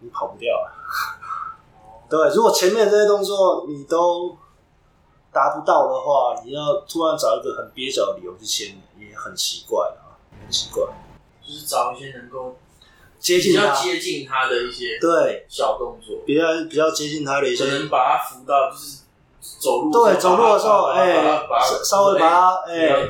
[0.00, 0.72] 你跑不掉了。
[2.10, 4.36] 对，如果前面这些动作你都
[5.32, 10.84] 达不到的话，你要突然找一个很蹩脚的理由去签，也很奇怪啊，很奇怪。
[11.46, 12.56] 就是找一些能够。
[13.18, 15.44] 接近他，比较接近他的一些对。
[15.48, 18.98] 小动作，比较比较接近他的一些，可能把他扶到就是
[19.60, 21.40] 走路，对，走路的时候，哎，
[21.84, 23.08] 稍微把他，哎，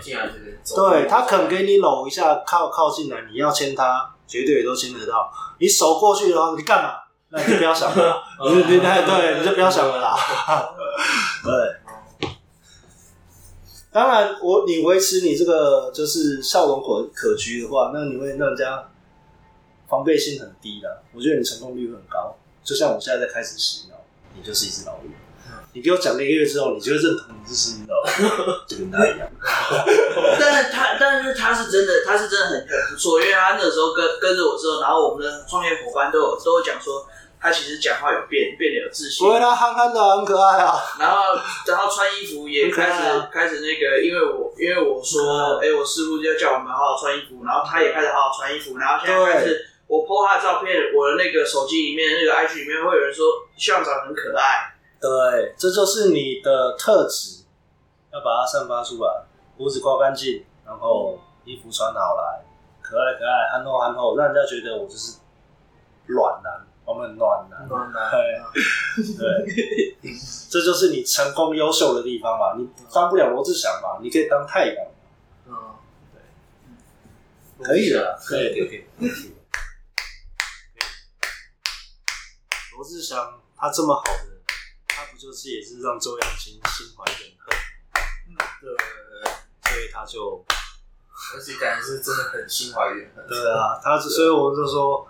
[0.75, 5.31] 对，他肯给你搂一下，靠靠近来，你要牵他，绝对也都牵得到。
[5.59, 6.95] 你手过去的话，你干嘛？
[7.31, 10.17] 那你就不要想了， 你你对，你就不要想了啦。
[11.45, 12.31] 对，
[13.93, 18.89] 当然，我你维持你这个就是笑容可可掬的话，那你会让人家
[19.89, 21.03] 防备心很低的。
[21.15, 22.37] 我觉得你成功率很高。
[22.63, 23.97] 就像我现在在开始洗脑，
[24.37, 25.13] 你就是一只老鹰。
[25.73, 28.11] 你给我讲了一个月之后，你就会认同你是一只老鹰，
[28.69, 29.29] 就跟他一样。
[30.39, 37.07] 但是他，但是他是真的，他是真的很很不错，因为他那个时候跟跟着我之后，然后我们的创业伙伴都有都有讲说。
[37.41, 39.25] 他其实讲话有变，变得有自信。
[39.25, 40.75] 不会，他憨憨的，很可爱啊。
[40.99, 48.77] 然后，然后穿衣服也开始开始那个，因为我因为我说，哎，我师傅就叫我们好好穿衣服，然后他也开始好好穿衣服。
[48.77, 53.25] 然后现在开始，我 po 他的照片，我的那个手机里面那个 IG 里面会有人说，
[53.57, 54.77] 校长很可爱。
[55.01, 57.45] 对，这就是你的特质，
[58.13, 59.25] 要把它散发出来。
[59.57, 62.45] 胡子刮干净，然后衣服穿好来，
[62.81, 65.19] 可爱可爱，憨厚憨厚，让人家觉得我就是
[66.07, 66.65] 暖男。
[66.85, 68.11] 我们很暖男，暖男，
[69.19, 69.95] 对，对，
[70.49, 72.55] 这就是你成功优秀的地方嘛。
[72.57, 74.87] 你当不了罗志祥嘛，你可以当太阳。
[75.49, 75.53] 嗯，
[77.59, 78.85] 对，可以的，可以，可以，可以。
[82.75, 84.41] 罗志祥他这么好的，
[84.89, 87.55] 他不就是也是让周扬青心怀怨恨？
[88.29, 90.45] 嗯，对，所以他就，
[91.35, 93.27] 而且感觉是真的很心怀怨恨。
[93.29, 95.07] 对啊，他所以我就说。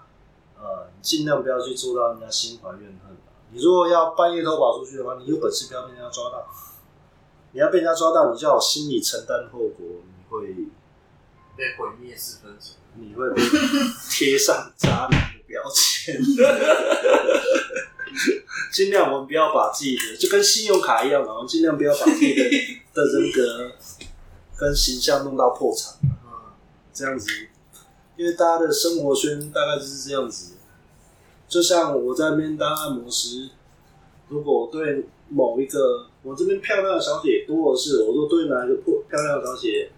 [0.61, 3.17] 呃，尽量不要去做到人家心怀怨恨。
[3.53, 6.45] 你如果要半夜偷跑出去的话，你有本事不要被人家抓到。
[7.53, 10.49] 你要被人家抓到，你就要心里承担后果，你会
[11.57, 13.41] 被毁灭四分手，你会被
[14.11, 16.22] 贴上渣男 标签。
[18.70, 22.44] 尽量我们不要把自己的就跟信用卡一样嘛，我们尽量不要把自己的
[22.94, 23.72] 的人格
[24.56, 25.94] 跟形象弄到破产。
[26.02, 26.08] 嗯，
[26.92, 27.30] 这样子。
[28.16, 30.54] 因为大家的生活圈大概就是这样子，
[31.48, 33.48] 就像我在那边当按摩师，
[34.28, 39.92] 如果我对某一个我这边漂亮的小姐多的是，我都对哪一个破漂亮的小姐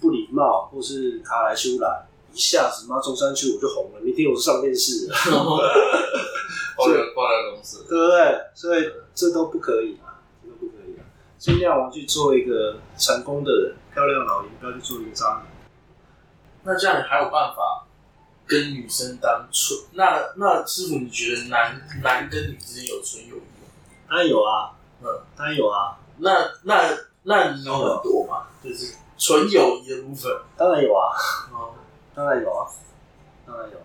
[0.00, 5.16] 不礼貌，或是卡来修来，一下子妈中山区我就红了，明天我就上电视了，
[6.76, 8.40] 挂了挂在公司，对不对？
[8.54, 11.02] 所以这都不可以啊，这都不可以啊，
[11.38, 15.46] 尽量我们去做一个成功的人，漂亮老鹰，不要去做一个渣男。
[16.64, 17.86] 那这样你还有办法
[18.46, 19.80] 跟女生当纯？
[19.92, 23.66] 那那师傅，你觉得男男跟女之间有纯友谊吗？
[24.10, 25.96] 当然有啊，嗯，当然有啊。
[26.18, 28.48] 那那那你有很多吗？
[28.62, 31.16] 就是纯友谊的部分，当然有啊，
[31.50, 31.72] 哦，
[32.16, 32.64] 当然有啊，
[33.46, 33.78] 当然有，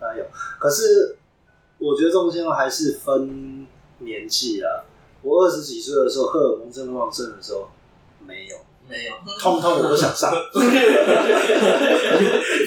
[0.00, 0.24] 当然有。
[0.58, 1.18] 可是
[1.78, 3.66] 我觉得重点还是分
[3.98, 4.84] 年纪啊。
[5.22, 7.68] 我二十几岁的时候，荷尔蒙正旺盛的时候，
[8.26, 8.56] 没有。
[8.88, 10.32] 没有，通通我都想上。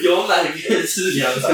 [0.02, 1.50] 有奶便是娘上，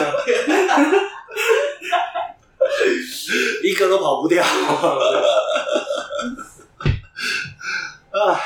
[3.64, 4.44] 一个都跑不掉。
[8.10, 8.38] 啊，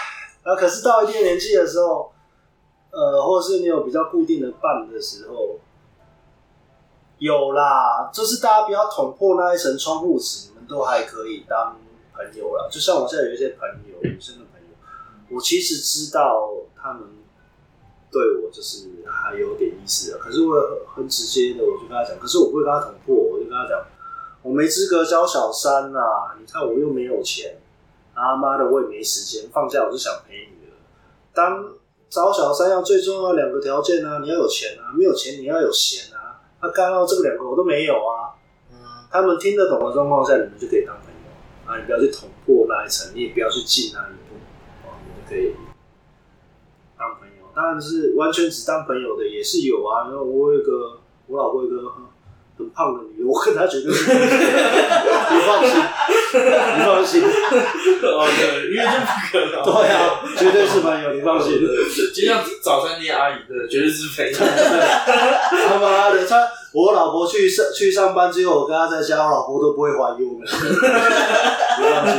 [0.44, 0.54] 啊！
[0.56, 2.13] 可是到一定年纪的时候，
[2.94, 5.58] 呃，或者是你有比较固定的伴的时候，
[7.18, 11.76] 有啦，就是大家不要捅破那一层窗户纸，你们都还可以当
[12.14, 12.68] 朋友啦。
[12.70, 15.34] 就像我现在有一些朋友，女生的朋友。
[15.36, 17.08] 我其实知道他们
[18.12, 20.54] 对我就是还有点意思，可是我
[20.94, 23.84] 很直接的，我就跟他讲，可是我不会跟他捅破，我就跟他讲，
[24.42, 27.56] 我没资格教小三呐、啊，你看我又没有钱，
[28.14, 30.76] 他妈的我也没时间，放假我就想陪你了。
[31.32, 31.74] 当
[32.14, 38.38] 找小三要最重要两个条件啊，你要有钱啊，没有钱你要有闲啊，他刚好这个两个我都没有啊，
[38.70, 38.76] 嗯，
[39.10, 44.38] 他们听得懂的状况下，你们就可以当朋友啊，你不要去捅破那一层，你也不要去进那一步。
[44.86, 45.56] 啊，你们可以
[46.96, 50.06] 当朋友，当然是完全只当朋友的也是有啊。
[50.06, 51.82] 因为我有一个，我老婆一个
[52.56, 54.20] 很胖的女的，我跟她绝对是朋友，
[55.30, 55.74] 你放心，
[56.76, 57.22] 你放心。
[57.22, 59.62] 哦，对，因为这不可能。
[59.64, 59.94] 对啊，
[60.38, 61.60] 绝对是朋友，你放心。
[62.14, 64.38] 就像早餐店阿姨的，绝对是朋友。
[65.68, 70.46] 他妈的，他我老婆去上去上班之后，我跟她在家，我老婆都不会怀疑我们。
[70.46, 72.14] 你放心。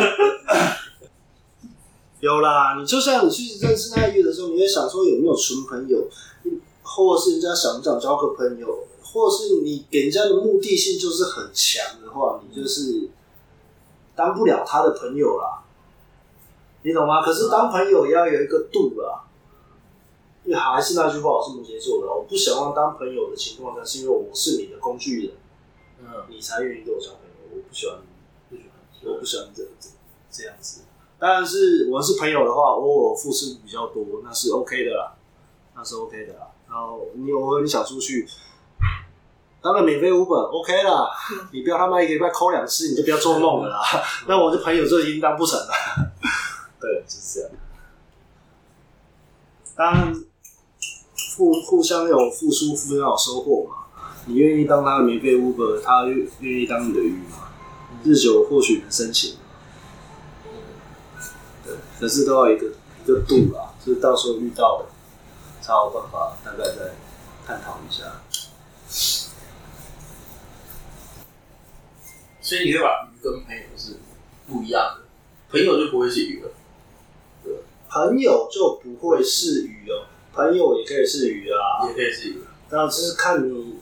[2.19, 6.09] 有啦，你就像你去认识那一个的时候，你会想说有没有纯朋友，
[6.85, 13.09] 或者是人家想不想交个朋友，或者是你给人家的目的性就是很强的话，你就是
[14.15, 15.63] 当不了他的朋友啦。
[16.83, 17.21] 你懂吗？
[17.21, 19.23] 可是当朋友也要有一个度啦。
[20.43, 25.35] 因为还是那句话，我是摩羯座的，我不想要当朋友的情况下，是因为我是你的工具人，
[25.99, 27.55] 嗯，你才愿意跟我交朋友。
[27.55, 27.97] 我不喜欢，
[28.47, 29.89] 不喜欢，我不喜欢这这
[30.29, 30.81] 这样子。
[31.17, 35.15] 当然是我是朋友的话，偶尔付出比较多，那是 OK 的啦，
[35.73, 36.44] 那是 OK 的啦。
[36.75, 38.27] 然后你偶尔你想出去，
[39.61, 41.07] 当然免费 Uber OK 啦，
[41.53, 43.81] 你不要他妈一个礼拜抠两次，你就不要做梦了啦。
[44.27, 45.67] 那我这朋友就已经当不成了。
[46.81, 47.51] 对，就是这样。
[49.73, 50.13] 当然
[51.37, 53.85] 互互相有付出，互相有收获嘛。
[54.25, 57.47] 你愿意当他的免费 Uber，他愿愿意当你的鱼嘛？
[58.03, 59.37] 日久或许能生情。
[61.63, 64.89] 对，可是都要一个一个度啦，就是到时候遇到了，
[65.65, 66.93] 才有办法大概再
[67.43, 68.21] 探讨一下。
[72.39, 73.97] 所以你会把鱼跟朋友是
[74.47, 75.01] 不一样的，
[75.49, 76.51] 朋友就不会是鱼了。
[77.43, 77.51] 对，
[77.89, 82.43] 朋友就不会是鱼哦，朋友也可以是鱼啊，也可以是鱼。
[82.69, 83.79] 然后就是看你，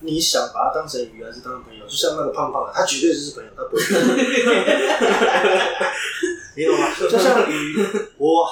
[0.00, 1.86] 你想把它当成鱼还是当成朋友。
[1.86, 3.82] 就像那个胖胖的，他绝对就是朋友，他不会。
[6.56, 6.92] 你懂吗？
[6.98, 7.78] 就像鱼，
[8.18, 8.46] 我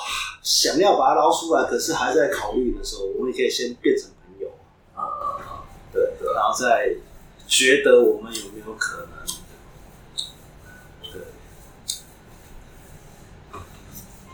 [0.48, 4.48] 想要把它捞出来，可是还在考虑的时候，我们也可以先变成朋友
[4.94, 5.68] 啊啊啊！
[5.92, 6.96] 对对，然后再
[7.46, 9.10] 觉得我们有没有可能？
[11.12, 11.20] 对，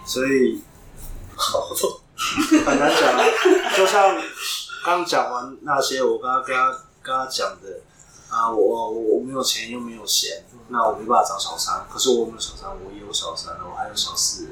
[0.07, 0.63] 所以
[2.65, 3.25] 很难讲啊。
[3.77, 4.17] 就像
[4.85, 6.71] 刚讲完那些，我刚刚跟他
[7.03, 7.81] 跟他讲的
[8.35, 11.87] 啊，我我没有钱又没有闲，那我没办法找小三。
[11.89, 14.49] 可是我没有小三，我也有小三，我还有小四。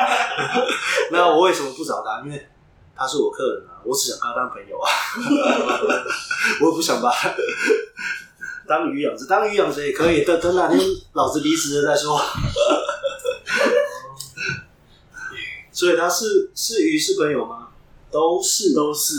[1.10, 2.20] 那我为什么不找他？
[2.26, 2.46] 因为
[2.94, 4.90] 他是我客人啊，我只想跟他当朋友啊。
[6.60, 7.34] 我也不想把他
[8.68, 10.22] 当鱼养着，当鱼养着也可以。
[10.22, 10.78] 等等哪天
[11.14, 12.20] 老子离职了再说。
[15.72, 17.68] 所以他是是鱼是朋友吗？
[18.10, 19.14] 都是都是。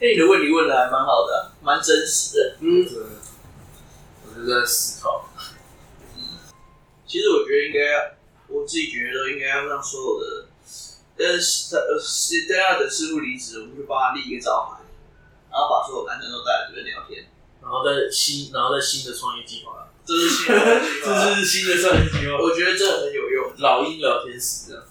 [0.00, 2.56] 哎，你的问题问的还蛮好的，蛮真实的。
[2.60, 2.98] 嗯，对。
[4.24, 5.28] 我就在思考。
[7.06, 10.46] 其实我觉得应该，我自己觉得应该要让所有的，
[11.16, 14.84] 呃，是呃，是大家的师傅离职，我们就帮他立一个招牌，
[15.50, 17.26] 然后把所有男生都带来这边聊天，
[17.60, 22.38] 然后在新，然后在新的创业计划，这是新的， 这是新的创业计划。
[22.38, 24.84] 我觉得这很有用，老鹰聊天室这样，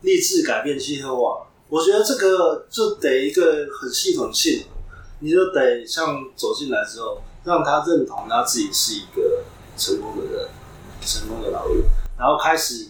[0.00, 1.46] 立志改变气候啊！
[1.68, 4.64] 我觉得这个就得一个很系统性，
[5.18, 9.42] 你就得像走进来之后，让他认同他自己是一个
[9.76, 10.48] 成功的人，
[11.00, 11.82] 成功的老鹰，
[12.16, 12.86] 然后开始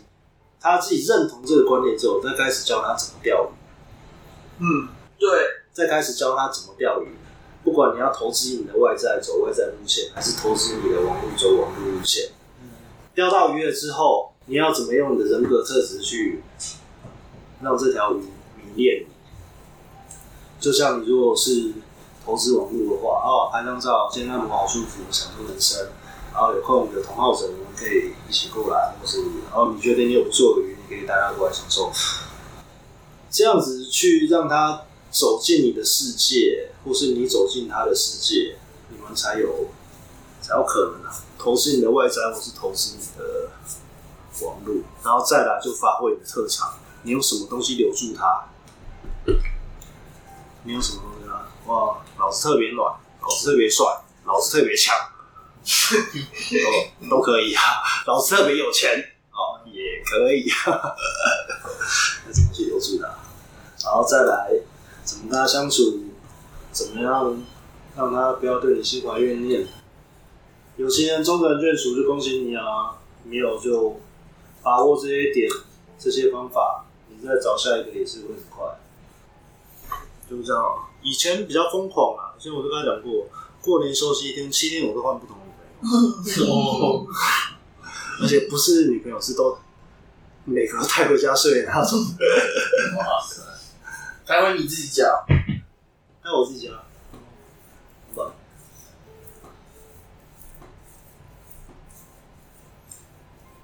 [0.60, 3.54] 他自己认同这个观念之后，再开始教他怎么钓鱼。
[4.58, 5.28] 嗯，对，
[5.72, 7.16] 再开始教他怎么钓鱼。
[7.64, 12.28] 不管你要投资你的外在走外在路线，还是投资你的网路走网路路线，
[13.14, 16.42] 钓到鱼了之后，你要怎么用你的人格特质去
[17.62, 18.22] 让这条鱼？
[18.76, 19.06] 练，
[20.60, 21.72] 就像你如果是
[22.24, 25.88] 投资网络的话，哦，拍张照，今天按摩好舒服，享受人生。
[26.32, 31.90] 然后有空的同好者，我们可以一起过来，或是然后你觉得你有不错的，你可以大家过来享受。
[33.30, 38.56] 这样子去让他走进你的世界，或是你走进他的世界，
[38.90, 39.68] 你们才有
[40.42, 41.24] 才有可能啊。
[41.38, 43.50] 投资你的外在，或是投资你的
[44.44, 46.74] 网络，然后再来就发挥你的特长，
[47.04, 48.44] 你用什么东西留住他？
[50.66, 51.46] 没有什么东西啊？
[51.66, 52.92] 哇，老子特别暖，
[53.22, 53.86] 老子特别帅，
[54.24, 54.94] 老子特别强，
[57.00, 57.62] 都都可以啊。
[58.06, 58.98] 老子特别有钱，
[59.30, 60.92] 哦，也可以啊。
[62.26, 63.06] 那怎么去留住他？
[63.84, 64.50] 然后再来，
[65.04, 66.00] 怎么跟他相处？
[66.72, 67.40] 怎么样
[67.96, 69.66] 让他不要对你心怀怨念？
[70.76, 72.98] 有情人终成眷属，就恭喜你啊！
[73.22, 74.00] 没有就
[74.62, 75.48] 把握这些点，
[75.98, 76.84] 这些方法。
[77.08, 78.66] 你再找下一个也是会很快，
[80.28, 80.62] 就是这样。
[81.02, 83.28] 以前比较疯狂啊，以前我都跟他讲过，
[83.60, 87.06] 过年休息一天，七天我都换不同的女朋友，
[88.22, 89.58] 而且不是女朋友，是都
[90.44, 91.98] 每个都带回家睡的那种。
[92.96, 93.42] 哇塞！
[94.26, 95.24] 带回你自己家？
[96.22, 96.72] 带我自己家？
[98.14, 98.22] 不，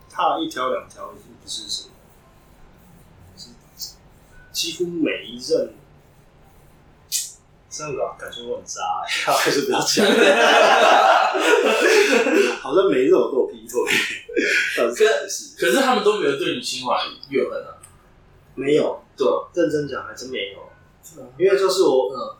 [0.08, 1.88] 踏一条两条已经不是什么。
[4.52, 5.74] 几乎每一任，
[7.72, 10.06] 这样子啊，感觉我很渣，欸，还是不要讲。
[12.60, 13.80] 好像每一任我都有劈腿，
[14.76, 16.94] 可是可是他们都没有对你心怀
[17.30, 17.72] 怨恨啊？
[18.54, 20.60] 没有，对，认真讲还真没有。
[21.38, 22.36] 因为就是我，嗯，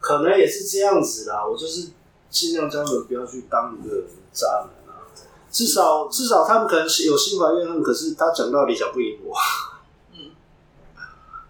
[0.00, 1.46] 可能也是这样子啦。
[1.46, 1.90] 我就是
[2.30, 5.04] 尽量教人不要去当一个渣男啊。
[5.50, 9.34] 至少至少他们可能有心怀怨恨，可是他讲道理讲不赢我。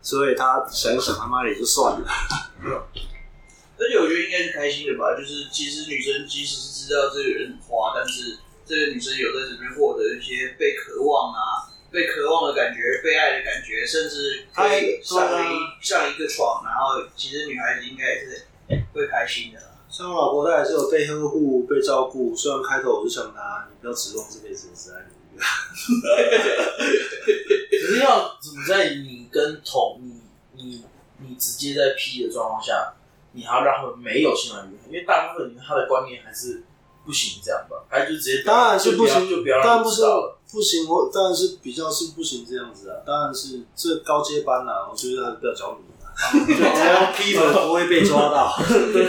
[0.06, 2.06] 所以他想一想，他妈也就算了。
[3.76, 18.46] 而且我觉得应该是开心的吧，就是其实女生即使是知道这个人很花，但是这个女生有在这边获得一些被渴望啊、被渴望的感觉、被爱的感觉，甚至可以上一上一个床，然后其实女孩子应该也是
[18.94, 19.58] 会开心的。
[19.90, 22.32] 像我老婆，她还是有被呵护、被照顾。
[22.36, 25.42] 虽然开头我就想她，你不要指望这辈子只爱你一个。
[27.86, 30.22] 是要怎么在你跟同你
[30.54, 30.82] 你
[31.18, 32.94] 你直接在批的状况下，
[33.32, 36.64] 你还要让他们没有性爱欲，因为大部分人他的观念还是
[37.04, 40.02] 不行这样吧，还是就直接当然是不行，就不要当然不是
[40.50, 45.84] 不行，我当然是比较是不行这样子啊，当然是这高阶班啊，我觉得还是不要教你。
[46.46, 49.06] 只要批粉不会被抓到， 对，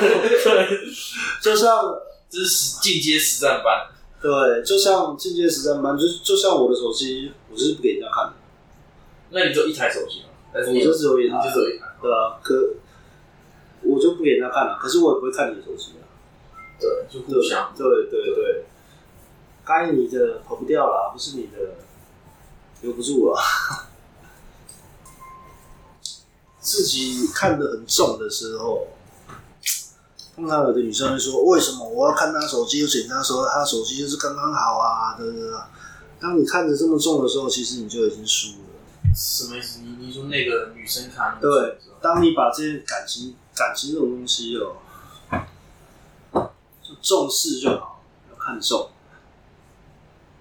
[1.42, 1.96] 就像
[2.30, 3.88] 这是进阶实战班，
[4.22, 8.34] 对，就像进阶实战班，就就像我的手机，我是不给人家看的。
[9.30, 10.30] 那你就一台手机吗？
[10.54, 12.74] 我就只有一台，就只有一台，对啊，可
[13.84, 16.04] 我就不给人家看了，可是我也不会看你的手机啊。
[16.80, 18.66] 对，就互相，对对对，
[19.66, 21.76] 该你的跑不掉了，不是你的
[22.82, 23.40] 留不住了。
[26.60, 28.88] 自己看得很重的时候，
[30.36, 32.84] 通常有的女生会说：“为什么我要看她手机？
[32.84, 35.50] 而且她说她手机就是刚刚好啊，对不对？”
[36.20, 38.67] 当你看着这么重的时候，其实你就已经输了。
[39.18, 39.80] 什么意思？
[39.80, 41.40] 你你说那个女生看？
[41.42, 44.78] 对，当你把这些感情、感情这种东西哦，
[46.84, 48.92] 就重视就好，要看重。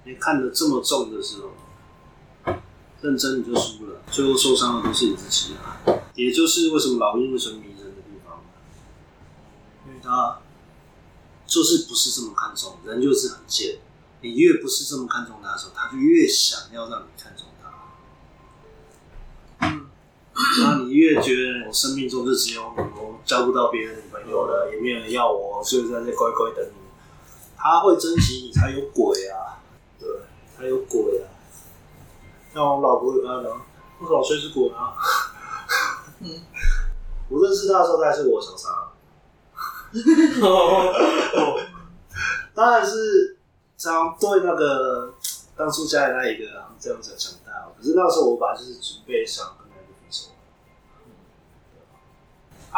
[0.05, 2.53] 你看得这么重的时候，
[3.01, 5.81] 认真你就输了，最后受伤的都是你自己啊。
[6.15, 8.45] 也就是为什么老鹰为什么迷人的地方，
[9.87, 10.39] 因为他
[11.47, 13.79] 就是不是这么看重，人就是很贱。
[14.21, 17.46] 你越不是这么看重他的时候，他就越想要让你看重
[20.61, 26.73] 那你越觉得我生命中就只有你，我交不到别的女朋友了，也没有人要我，所以在这乖乖等你。
[27.57, 29.59] 他会珍惜你才有鬼啊！
[29.99, 30.09] 对，
[30.57, 31.27] 才有鬼啊！
[32.55, 33.61] 像我老婆有跟他讲，
[34.01, 34.95] 我老睡是鬼啊。
[36.21, 36.41] 嗯，
[37.29, 38.73] 我认识他的时候，他还是我小三。
[42.55, 43.37] 当然是
[43.77, 45.15] 这样对那个
[45.57, 46.45] 当初家里那一个
[46.79, 47.69] 这样子长大。
[47.77, 49.45] 可是那时候我爸就是准备想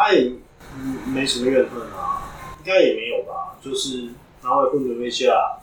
[0.00, 0.32] 他也
[0.76, 2.22] 嗯没什么怨恨啊，
[2.60, 3.58] 应该也没有吧？
[3.60, 4.04] 就是
[4.42, 5.58] 然后混了一下，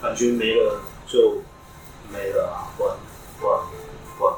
[0.00, 1.42] 感觉没了就
[2.10, 2.96] 没了啊，关
[3.38, 3.60] 关
[4.18, 4.34] 关关。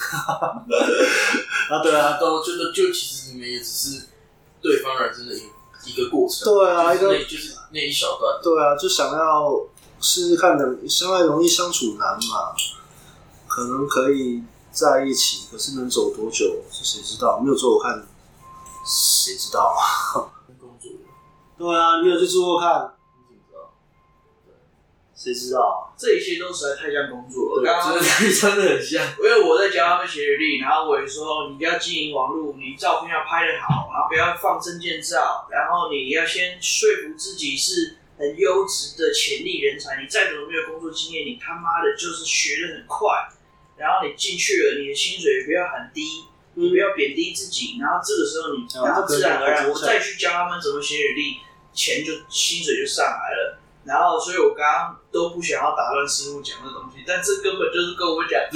[1.70, 4.06] 啊，对啊，都就都就其实你们也只是
[4.62, 5.42] 对方人生的一
[5.90, 6.44] 一个过程。
[6.44, 8.40] 对啊，一个就是那一小段。
[8.42, 9.60] 对啊，就想要
[10.00, 12.54] 试试看能，相爱容易相处难嘛，
[13.48, 17.40] 可能可以在一起，可是能走多久，谁知道？
[17.40, 18.06] 没有做我看，
[18.84, 19.74] 谁知道？
[20.58, 20.90] 工作。
[21.58, 22.94] 对啊，你有去做过看？
[25.14, 25.92] 谁知道、啊？
[25.98, 27.62] 这一切都实在太像工作了。
[27.62, 29.04] 对，刚刚真的 很像。
[29.18, 40.00] 因为我在教他们写履历，然后我也说，你要经营网络，你照片要拍得好，然后不要放证件照，然后你要先说服自己是很优质的潜力人才。
[40.00, 43.28] 你再怎么没有工作经验，你他妈的就是学的很快。
[43.76, 47.78] 然后你进去了，你的薪水也不要很低，嗯、你不要贬低自己。
[47.80, 51.36] 然后这个时候你，然后自然而然，我再去教他们怎么写履历，
[51.72, 53.58] 钱就薪水就上来了。
[53.82, 58.54] 然后，所以我刚刚都不想要打断师傅讲的东西，但这根本就是跟我讲的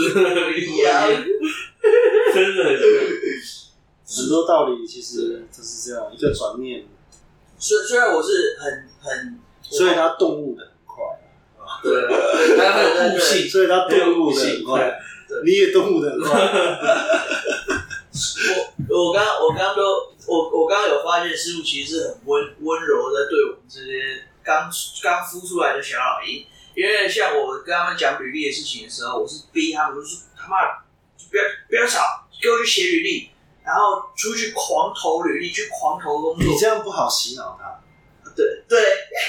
[0.53, 1.09] 一样，
[2.35, 2.63] 真的，
[4.07, 6.85] 很多道理其实就是这样一个转念。
[7.59, 11.03] 虽虽然我是很很，所以他动物的很快，
[11.83, 15.01] 对，他很悟性，所以他动物的很快，
[15.43, 16.39] 你也动物的很快。
[18.89, 19.83] 我我刚我刚刚都
[20.27, 24.23] 我我刚刚有发现师傅其实是很温温柔的对我们这些。
[24.45, 24.71] 刚
[25.03, 26.45] 刚孵出来的小老鹰，
[26.77, 30.85] 因为像我跟他们讲履历的事情的时候，我是逼他们，我说他妈的，
[31.31, 33.31] 不要不要吵，给我去写履历，
[33.65, 36.45] 然后出去狂投履历，去狂投工作。
[36.45, 37.81] 你这样不好洗脑他。
[38.37, 38.79] 对对，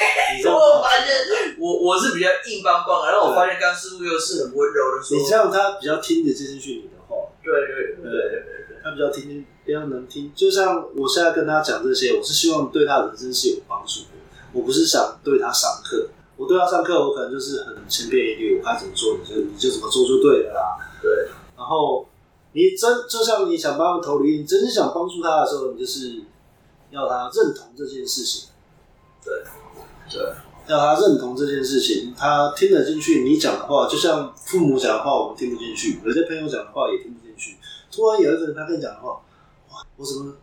[0.52, 7.16] 我发现我我是比较硬邦邦，然后我发现刚师傅又是很温柔的说，你这样他比较听得进去你的话。
[7.42, 8.55] 对对对对对对，
[8.86, 10.32] 他比较听，比较能听。
[10.36, 14.08] 就像我现在跟他讲这些，我是希望对他人生是有帮助的。
[14.54, 16.08] 我不是想对他上课，
[16.38, 20.78] 我对他上课，我可能就是很千篇一律，我该怎么做，你就你就怎么做就对了啦。
[21.02, 21.30] 对。
[21.58, 22.08] 然后
[22.52, 26.22] 你真就像你想帮他投履历，你真是想帮助他的时候，你就是
[26.92, 28.50] 要他认同这件事情。
[29.26, 29.34] 对。
[30.12, 30.22] 对。
[30.68, 37.25] 要他认同这件事情，他听得进去你讲的话，就像父母讲的话，我们听不进去；有些朋友讲的话也听不进。
[37.96, 39.12] 突然有一个人他跟你讲的话，
[39.72, 40.34] 哇，我怎么？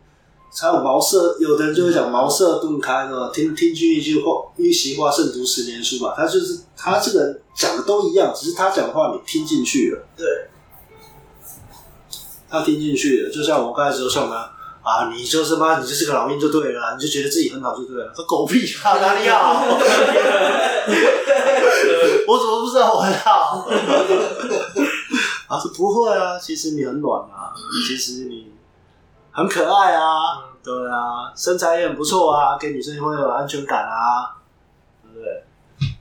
[0.51, 3.31] 才有茅塞，有的人就会讲茅塞顿开呢。
[3.33, 6.13] 听听君一句话，一席话胜读十年书嘛。
[6.15, 10.05] 他就是他这个人讲的都一样，只是他讲的话你听进去了。
[10.15, 10.27] 对，
[12.47, 14.35] 他听进去了，就像我刚才说像他
[14.83, 18.13] 啊，你就是妈，你就是个老鹰就对了，你就觉得自己很好就对了。
[18.15, 19.65] 说狗屁啊， 哪里好？
[22.27, 23.67] 我怎么不知道我很好？
[25.53, 27.53] 他说不会啊，其实你很暖啊，
[27.87, 28.51] 其实你
[29.31, 34.41] 很可爱啊，对啊，身材也很不错啊，给女生会有安全感啊，
[35.03, 35.43] 对不对？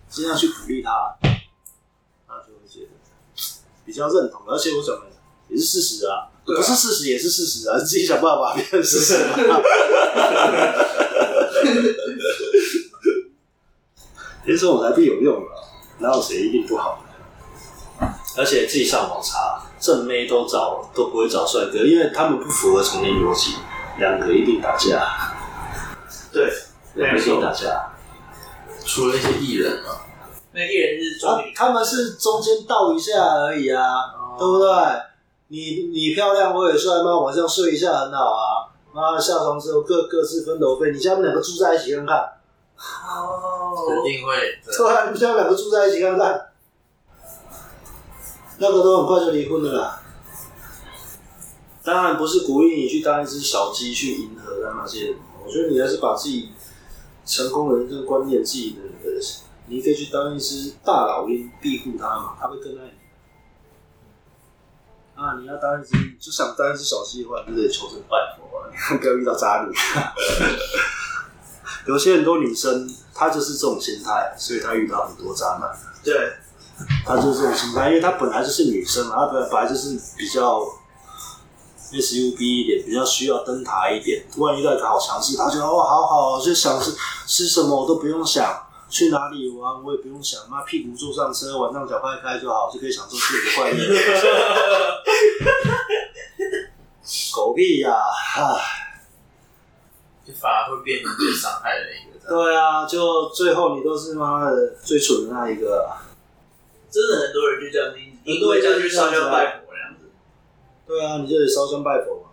[0.08, 0.90] 尽量去鼓励他，
[2.26, 2.88] 他就会觉得
[3.84, 5.00] 比较认同，而且我怎么
[5.48, 9.36] 也是事实啊，不是事实也是事实啊，你自己想办法变成事实啊。
[14.44, 15.52] 天生我才必有用啊，
[15.98, 17.01] 哪有谁一定不好？
[18.36, 23.56] 而且自己上网查，正妹都找都不会找帅哥，因为他们不符合成年逻辑，
[23.98, 25.34] 两个一定打架。
[26.32, 26.50] 对，
[26.94, 27.92] 两个一定打架。
[28.84, 30.00] 除了一些艺人啊，
[30.52, 33.82] 那艺人是啊，他们是中间倒一下而已啊，
[34.16, 34.68] 哦、对不对？
[35.48, 37.18] 你你漂亮，我也帅吗？
[37.20, 38.72] 晚上睡一下很好啊。
[38.92, 42.16] 妈下床之后各各自分头飞，你叫他们两个住在一起看看。
[42.76, 44.32] 哦，肯定会。
[44.64, 46.48] 对啊，你叫他们两个住在一起看看。
[48.62, 50.00] 那个都很快就离婚了啦。
[51.82, 56.50] 当然不是鼓励你去当一只小鸡去迎合他那些人，我觉得你还是把自己
[57.26, 58.82] 成功人生观念、自己的，
[59.66, 62.92] 你可以去当一只大老鹰庇护他嘛，他会更爱你。
[65.20, 65.90] 啊，你要当一只
[66.20, 69.74] 就想当一只小鸡的话，你就得求神拜佛啊，不要遇到渣女。
[71.88, 75.68] 有些很多女生，她就是这种心态，所以她遇到很多渣男。
[76.04, 76.14] 对。
[77.04, 80.60] 她就是这种心态，因为她本来就是女生嘛，她本来本来就是比较
[81.92, 84.24] SUB 一点，比较需要灯塔一点。
[84.32, 86.94] 突然遇到一个好强势，她觉得哦，好好，就想吃
[87.26, 93.78] 吃什么我都不用想，去哪里玩我也不用想，妈屁股坐上车，晚上脚快开就好，就可以享受自己的快乐。
[97.34, 97.98] 狗屁呀、啊！
[98.36, 98.40] 唉，
[100.24, 102.28] 就反而会变成最伤害的那个。
[102.28, 105.86] 对啊，就最后你都是妈的最蠢的那一个。
[106.92, 110.10] 真的很多人就这样，你很多人这样去烧香拜佛这样子。
[110.86, 112.28] 对啊，你就得烧香拜佛嘛。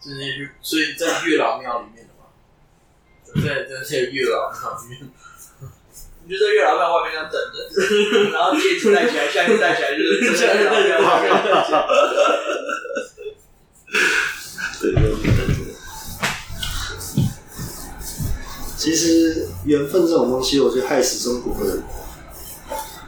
[0.00, 2.24] 直接去，所以在月老庙里面的嘛。
[3.44, 5.12] 在在在月老庙里面，
[6.24, 7.68] 你就在月老庙外面这样等着，
[8.32, 11.70] 然后戒指戴起来，项链戴起来，就是在月老庙外面等着。
[14.80, 15.76] 对对对对。
[18.78, 21.82] 其实缘分这种东西，我觉得害死中国人。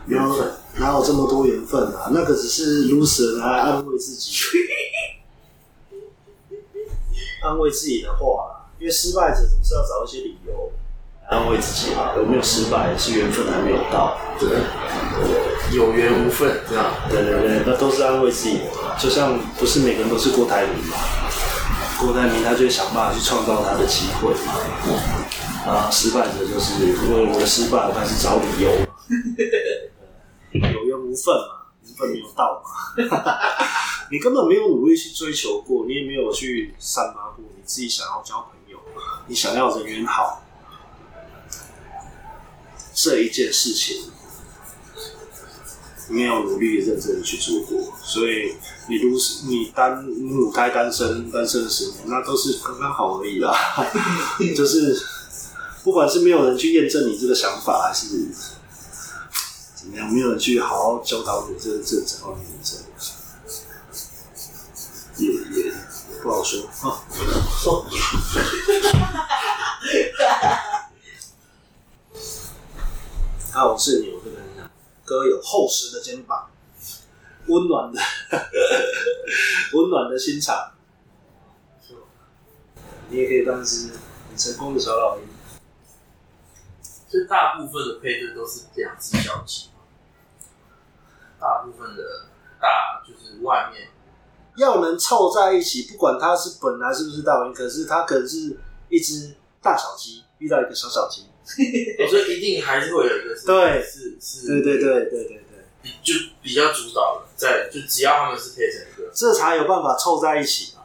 [0.07, 0.53] 缘分。
[0.77, 2.09] 哪有这么多缘分啊？
[2.13, 4.33] 那个只是 loser 来安慰自己，
[7.45, 8.49] 安慰自己的话。
[8.79, 10.73] 因为失败者总是要找一些理由
[11.31, 12.17] 来安慰自己嘛。
[12.17, 12.97] 有没有失败？
[12.99, 14.19] 是缘分还没有到。
[14.41, 14.49] 对，
[15.71, 16.93] 有缘无分，这样。
[17.09, 18.65] 对对对，那都是安慰自己的。
[18.99, 20.97] 就像不是每个人都是郭台铭嘛？
[22.01, 24.53] 郭台铭他就会想办法去创造他的机会嘛。
[25.65, 28.69] 啊，失败者就是因为我的失败，我开始找理由。
[30.53, 32.71] 有缘无分嘛，缘分没有到嘛，
[34.11, 38.79] 你根本没有努力去追求过，你也没有去散发过你自己想要交朋友，
[39.27, 40.43] 你想要人缘好
[42.95, 44.11] 这一件事情，
[46.09, 48.55] 没有努力认真的去做过，所以
[48.89, 49.17] 你如
[49.49, 53.57] 你单母胎单身单身十年，那都是刚刚好而已啦，
[54.55, 55.01] 就是
[55.83, 58.29] 不管是没有人去验证你这个想法，还是。
[59.91, 62.85] 有没有人去好好教导你这这这方面的事？
[65.17, 67.05] 也也也不好说啊。
[67.61, 67.85] 说，
[73.53, 74.71] 啊，我是你，我跟你讲，
[75.05, 76.49] 哥有厚实的肩膀，
[77.47, 78.01] 温暖的，
[79.75, 80.73] 温暖的心肠，
[83.11, 83.91] 你也可以当一只
[84.29, 85.25] 很成功的小老鹰。
[87.09, 89.69] 所以大部分的配对都是两只小鸡。
[91.43, 92.03] 大部分的
[92.61, 93.89] 大就是外面
[94.57, 98.57] 要能凑在一起，不管他是本来是不是大老鹰，可是他可能是
[98.89, 101.27] 一只大小鸡遇到一个小小鸡，
[102.09, 105.45] 所以一定还是会有一个是对是是，对对对对对
[105.83, 110.83] 对，就比较主导的，在就只要他们是配成一个，这才有办法凑在一起嘛。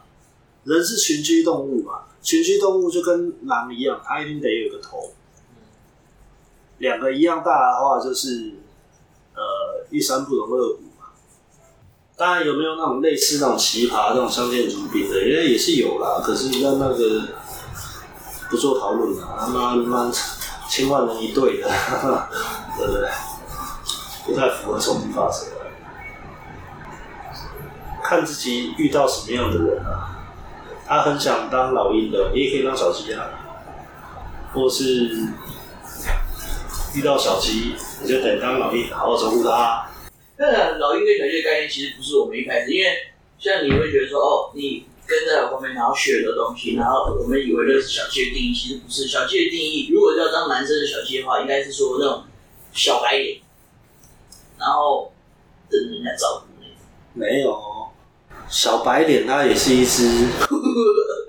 [0.63, 5.13] 人是群居动物嘛，群居动物就跟狼一样，它一定得有个头，
[6.79, 8.53] 两个一样大的话就是。
[9.37, 11.05] 呃，一山不容二虎嘛。
[12.17, 16.19] 当然，有没有那种类似那种奇葩、那种相见如宾的，因为也是有啦。
[16.23, 17.21] 可是那那个
[18.49, 20.11] 不做讨论了，他妈他妈
[20.67, 21.69] 千万人一对的，
[22.75, 23.07] 对不对？
[24.25, 25.45] 不太符合统计法则。
[28.03, 30.17] 看自己遇到什么样的人啊。
[30.87, 33.23] 他很想当老鹰的，也可以当小鸡啊，
[34.53, 35.11] 或是。
[36.97, 39.87] 遇到小鸡，你就等当老鹰，好好照顾它。
[40.35, 42.89] 那老鹰跟小鸡的概念其实不是我们一开始，因为
[43.37, 49.05] 像你会觉得说，哦，你跟在我后面，然后学的东西，然后我们以为这是小鸡的定义，其实不是。
[49.05, 52.23] 小鸡的定义，如果要当男生的小鸡的话，应该是说那种
[52.73, 53.41] 小白脸，
[54.57, 55.13] 然后
[55.69, 56.75] 等人家照顾那种。
[57.13, 57.61] 没有，
[58.49, 60.25] 小白脸它也是一只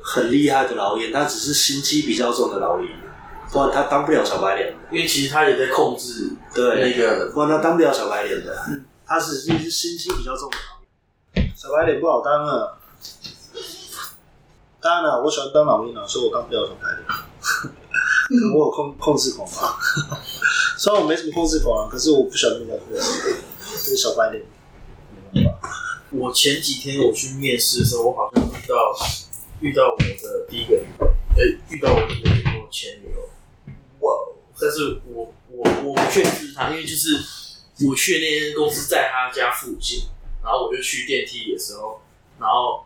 [0.02, 2.88] 很厉害的老鹰，它只是心机比较重的老鹰。
[3.50, 8.54] 不然他当不了小白脸，因为其实他也在控制对那个，不然他当不了小白脸的。
[9.06, 10.56] 他是一只心机比较重的
[11.56, 12.76] 小白脸不好当啊。
[14.80, 17.02] 当然了，我喜欢当老鹰啊，所以我当不了小白脸。
[18.54, 19.80] 我有控控制狂啊，
[20.76, 22.78] 虽然我没什么控制狂啊，可是我不喜欢那个
[23.82, 24.44] 这个小白脸。
[25.32, 25.70] 没办法。
[26.10, 28.74] 我前几天我去面试的时候，我好像遇到
[29.60, 30.76] 遇到我的第一个
[31.70, 32.06] 遇到我的
[32.70, 33.07] 前女友。
[34.60, 37.16] 但是我我我不确定是他，因为就是
[37.86, 40.08] 我去那间公司在他家附近，
[40.42, 42.00] 然后我就去电梯的时候，
[42.40, 42.84] 然后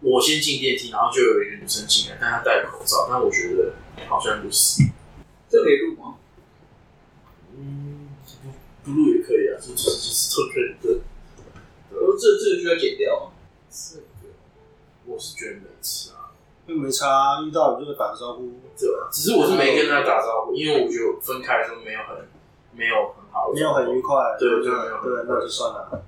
[0.00, 3.74] 我先进电梯，然后就有一个女生进来，但她戴了口罩，但我觉得
[4.08, 4.82] 好像不是。
[5.48, 6.16] 这可以录吗？
[7.56, 8.10] 嗯，
[8.84, 11.00] 不录也可以啊，就只是就是特别的。
[11.90, 13.32] 呃，这这个需要剪掉吗？
[13.72, 14.28] 是的，
[15.06, 16.19] 我是觉得没差。
[16.70, 18.48] 又没差，遇到你就会打招呼，
[18.78, 19.08] 对吧？
[19.10, 22.16] 只是我是没跟他打招呼，因为我觉得分开的时候没有很
[22.72, 26.02] 没有很好，没有很愉快，对，对就没有，对，那就算了，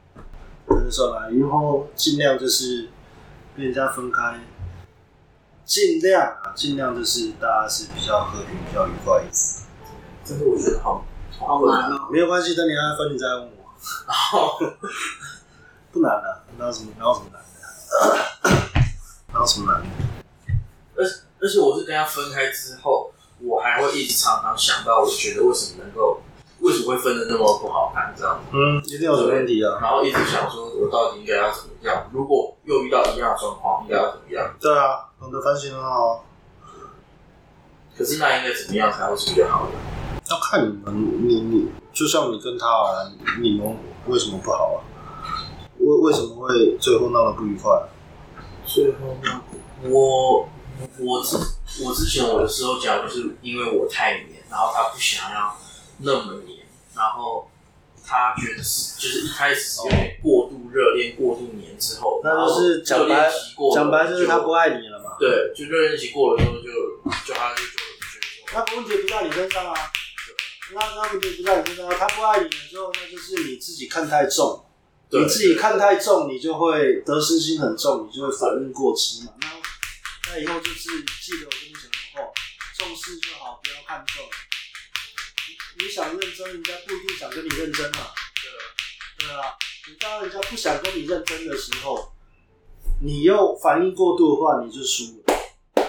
[0.67, 1.33] 那就算了。
[1.33, 2.89] 以后尽量就是
[3.57, 4.41] 跟人家分开，
[5.65, 9.35] 尽量啊，尽量就是大家是比较和平、比较愉快一点。
[10.25, 11.05] 但是我觉得好
[11.41, 13.51] 好难啊，没有关系，等你还分，你再问我。
[14.07, 14.59] 好，
[15.91, 18.61] 不难的，哪有什么哪有什么难的，
[19.33, 20.12] 哪有什么难的。
[21.03, 21.09] 而
[21.41, 26.21] 而且我是跟他分开之后，我还会一直常常想到，我觉得为什么能够，
[26.61, 29.79] 为什么会分的那么不好看，这样嗯，一定有什么问题啊。
[29.83, 32.09] 然后一直想说，我到底应该要怎么样？
[32.13, 34.55] 如果又遇到一样的状况，应该要怎么样？
[34.61, 36.25] 对啊，懂得反省很好。
[37.99, 39.73] 可是那应该怎么样才会是比较好的？
[40.31, 43.77] 要看你们，你你就像你跟他啊，你们
[44.07, 44.79] 为什么不好啊？
[45.79, 47.83] 为为什么会最后闹得不愉快？
[48.65, 49.43] 最后呢，
[49.91, 50.47] 我。
[50.99, 51.37] 我之
[51.83, 55.57] 我之前我的时候讲，就是因为我太黏，然后他不想要
[55.99, 56.59] 那么黏，
[56.95, 57.49] 然后
[58.05, 63.31] 他觉得是就是一开始有点过度热恋、过度黏之后，那就是讲白
[63.75, 65.17] 讲白就是他不爱你了嘛。
[65.19, 66.73] 对，就热恋期过了之后就，就
[67.27, 69.75] 就他就就觉得说，那问题不在你身上啊，
[70.75, 74.65] 那那问题不在你身上，他不爱你了之后，那就是你自己看太重，
[75.11, 79.33] 你自己看太重，你就会得失心很重，你就会反应过激嘛。
[79.41, 79.49] 那
[80.35, 80.89] 那以后就是
[81.21, 82.33] 记得我跟你讲的话，
[82.79, 84.25] 重视就好，不要看重。
[85.77, 88.15] 你你想认真，人家不一定想跟你认真啊。
[89.19, 89.53] 对，对啊。
[89.87, 92.15] 你当人家不想跟你认真的时候，
[93.03, 95.85] 你又反应过度的话，你就输了。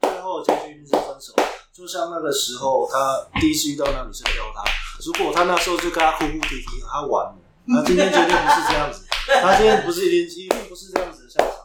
[0.00, 1.34] 最后结局一定是分手。
[1.70, 4.64] 就像那个时候，他第一次遇到那女生撩他，
[5.04, 7.36] 如果他那时候就跟他哭哭啼啼，他完了。
[7.68, 9.06] 他今天绝对不是这样子，
[9.42, 11.57] 他今天不是一定一定不是这样子的下场。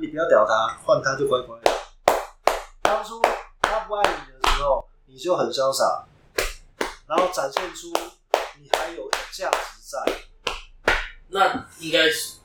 [0.00, 1.58] 你不要屌他，换他就乖乖。
[2.82, 3.20] 当初
[3.62, 6.04] 他不爱你的时候，你就很潇洒，
[7.08, 7.88] 然后展现出
[8.60, 9.56] 你还有价值
[9.90, 10.94] 在。
[11.30, 12.36] 那应该是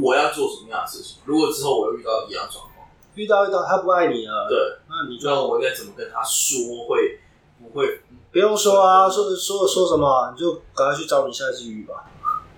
[0.00, 1.18] 我要做什么样的事情？
[1.24, 7.20] 如果之后我又遇到一样状况，遇到遇到他不爱你了，对，那你就那我应该怎么跟他说会
[7.58, 8.00] 不会？
[8.32, 12.04] 不用说啊，说说说什么，你就赶快去找你下一只鱼吧。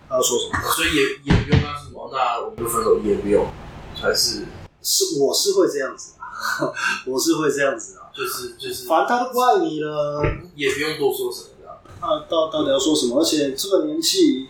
[0.08, 0.58] 他要说什么？
[0.70, 3.46] 所以也也不用说什么，那我们就分手，也不用。
[4.04, 4.44] 还是
[4.82, 6.12] 是我是会这样子，
[7.08, 10.22] 我是会这样子啊，就是就是，反正他都不爱你了，
[10.54, 11.78] 也不用多说什么的。
[12.02, 13.18] 那，到到底要说什么？
[13.18, 14.46] 而且这个年纪，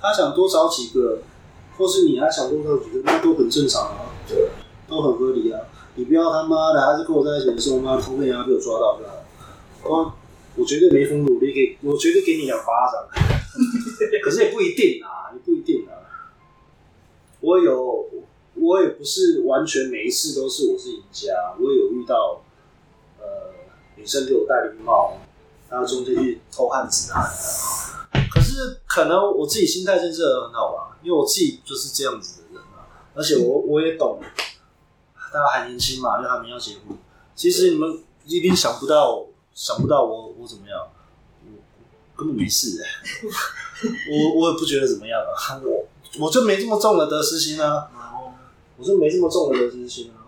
[0.00, 1.22] 他想多找几个，
[1.78, 4.48] 或是你还想多找几个，那都很正常啊，对，
[4.88, 5.60] 都很合理啊。
[5.94, 9.24] 你不要他妈的还是跟我在一起的时候，妈偷看人家被我抓到的？
[9.84, 10.12] 我
[10.56, 13.06] 我绝对没封堵，你给我绝对给你两巴掌，
[14.20, 16.02] 可是也不一定啊，也不一定啊。
[17.40, 18.06] 我有，
[18.62, 22.40] 我也不是完全每一次都是我是赢家，我也有遇到，
[23.18, 23.26] 呃，
[23.96, 25.18] 女生给我戴绿帽，
[25.68, 27.26] 然后中间去偷汉子啊。
[28.30, 34.20] 可是可能我自己心态建设很好吧，因为我自己就是这样子的人啊，而且我我也懂，
[35.32, 36.96] 大家还年轻嘛，又还没要结婚。
[37.34, 40.88] 其实你们一定想不到，想不到我我怎么样，
[41.44, 41.50] 我
[42.16, 42.78] 根本没事、
[44.08, 45.88] 我我也不觉得怎么样啊，我。
[46.20, 47.88] 我就没这么重的得失心啊！
[48.82, 50.21] 我是没这么重的得失心啊！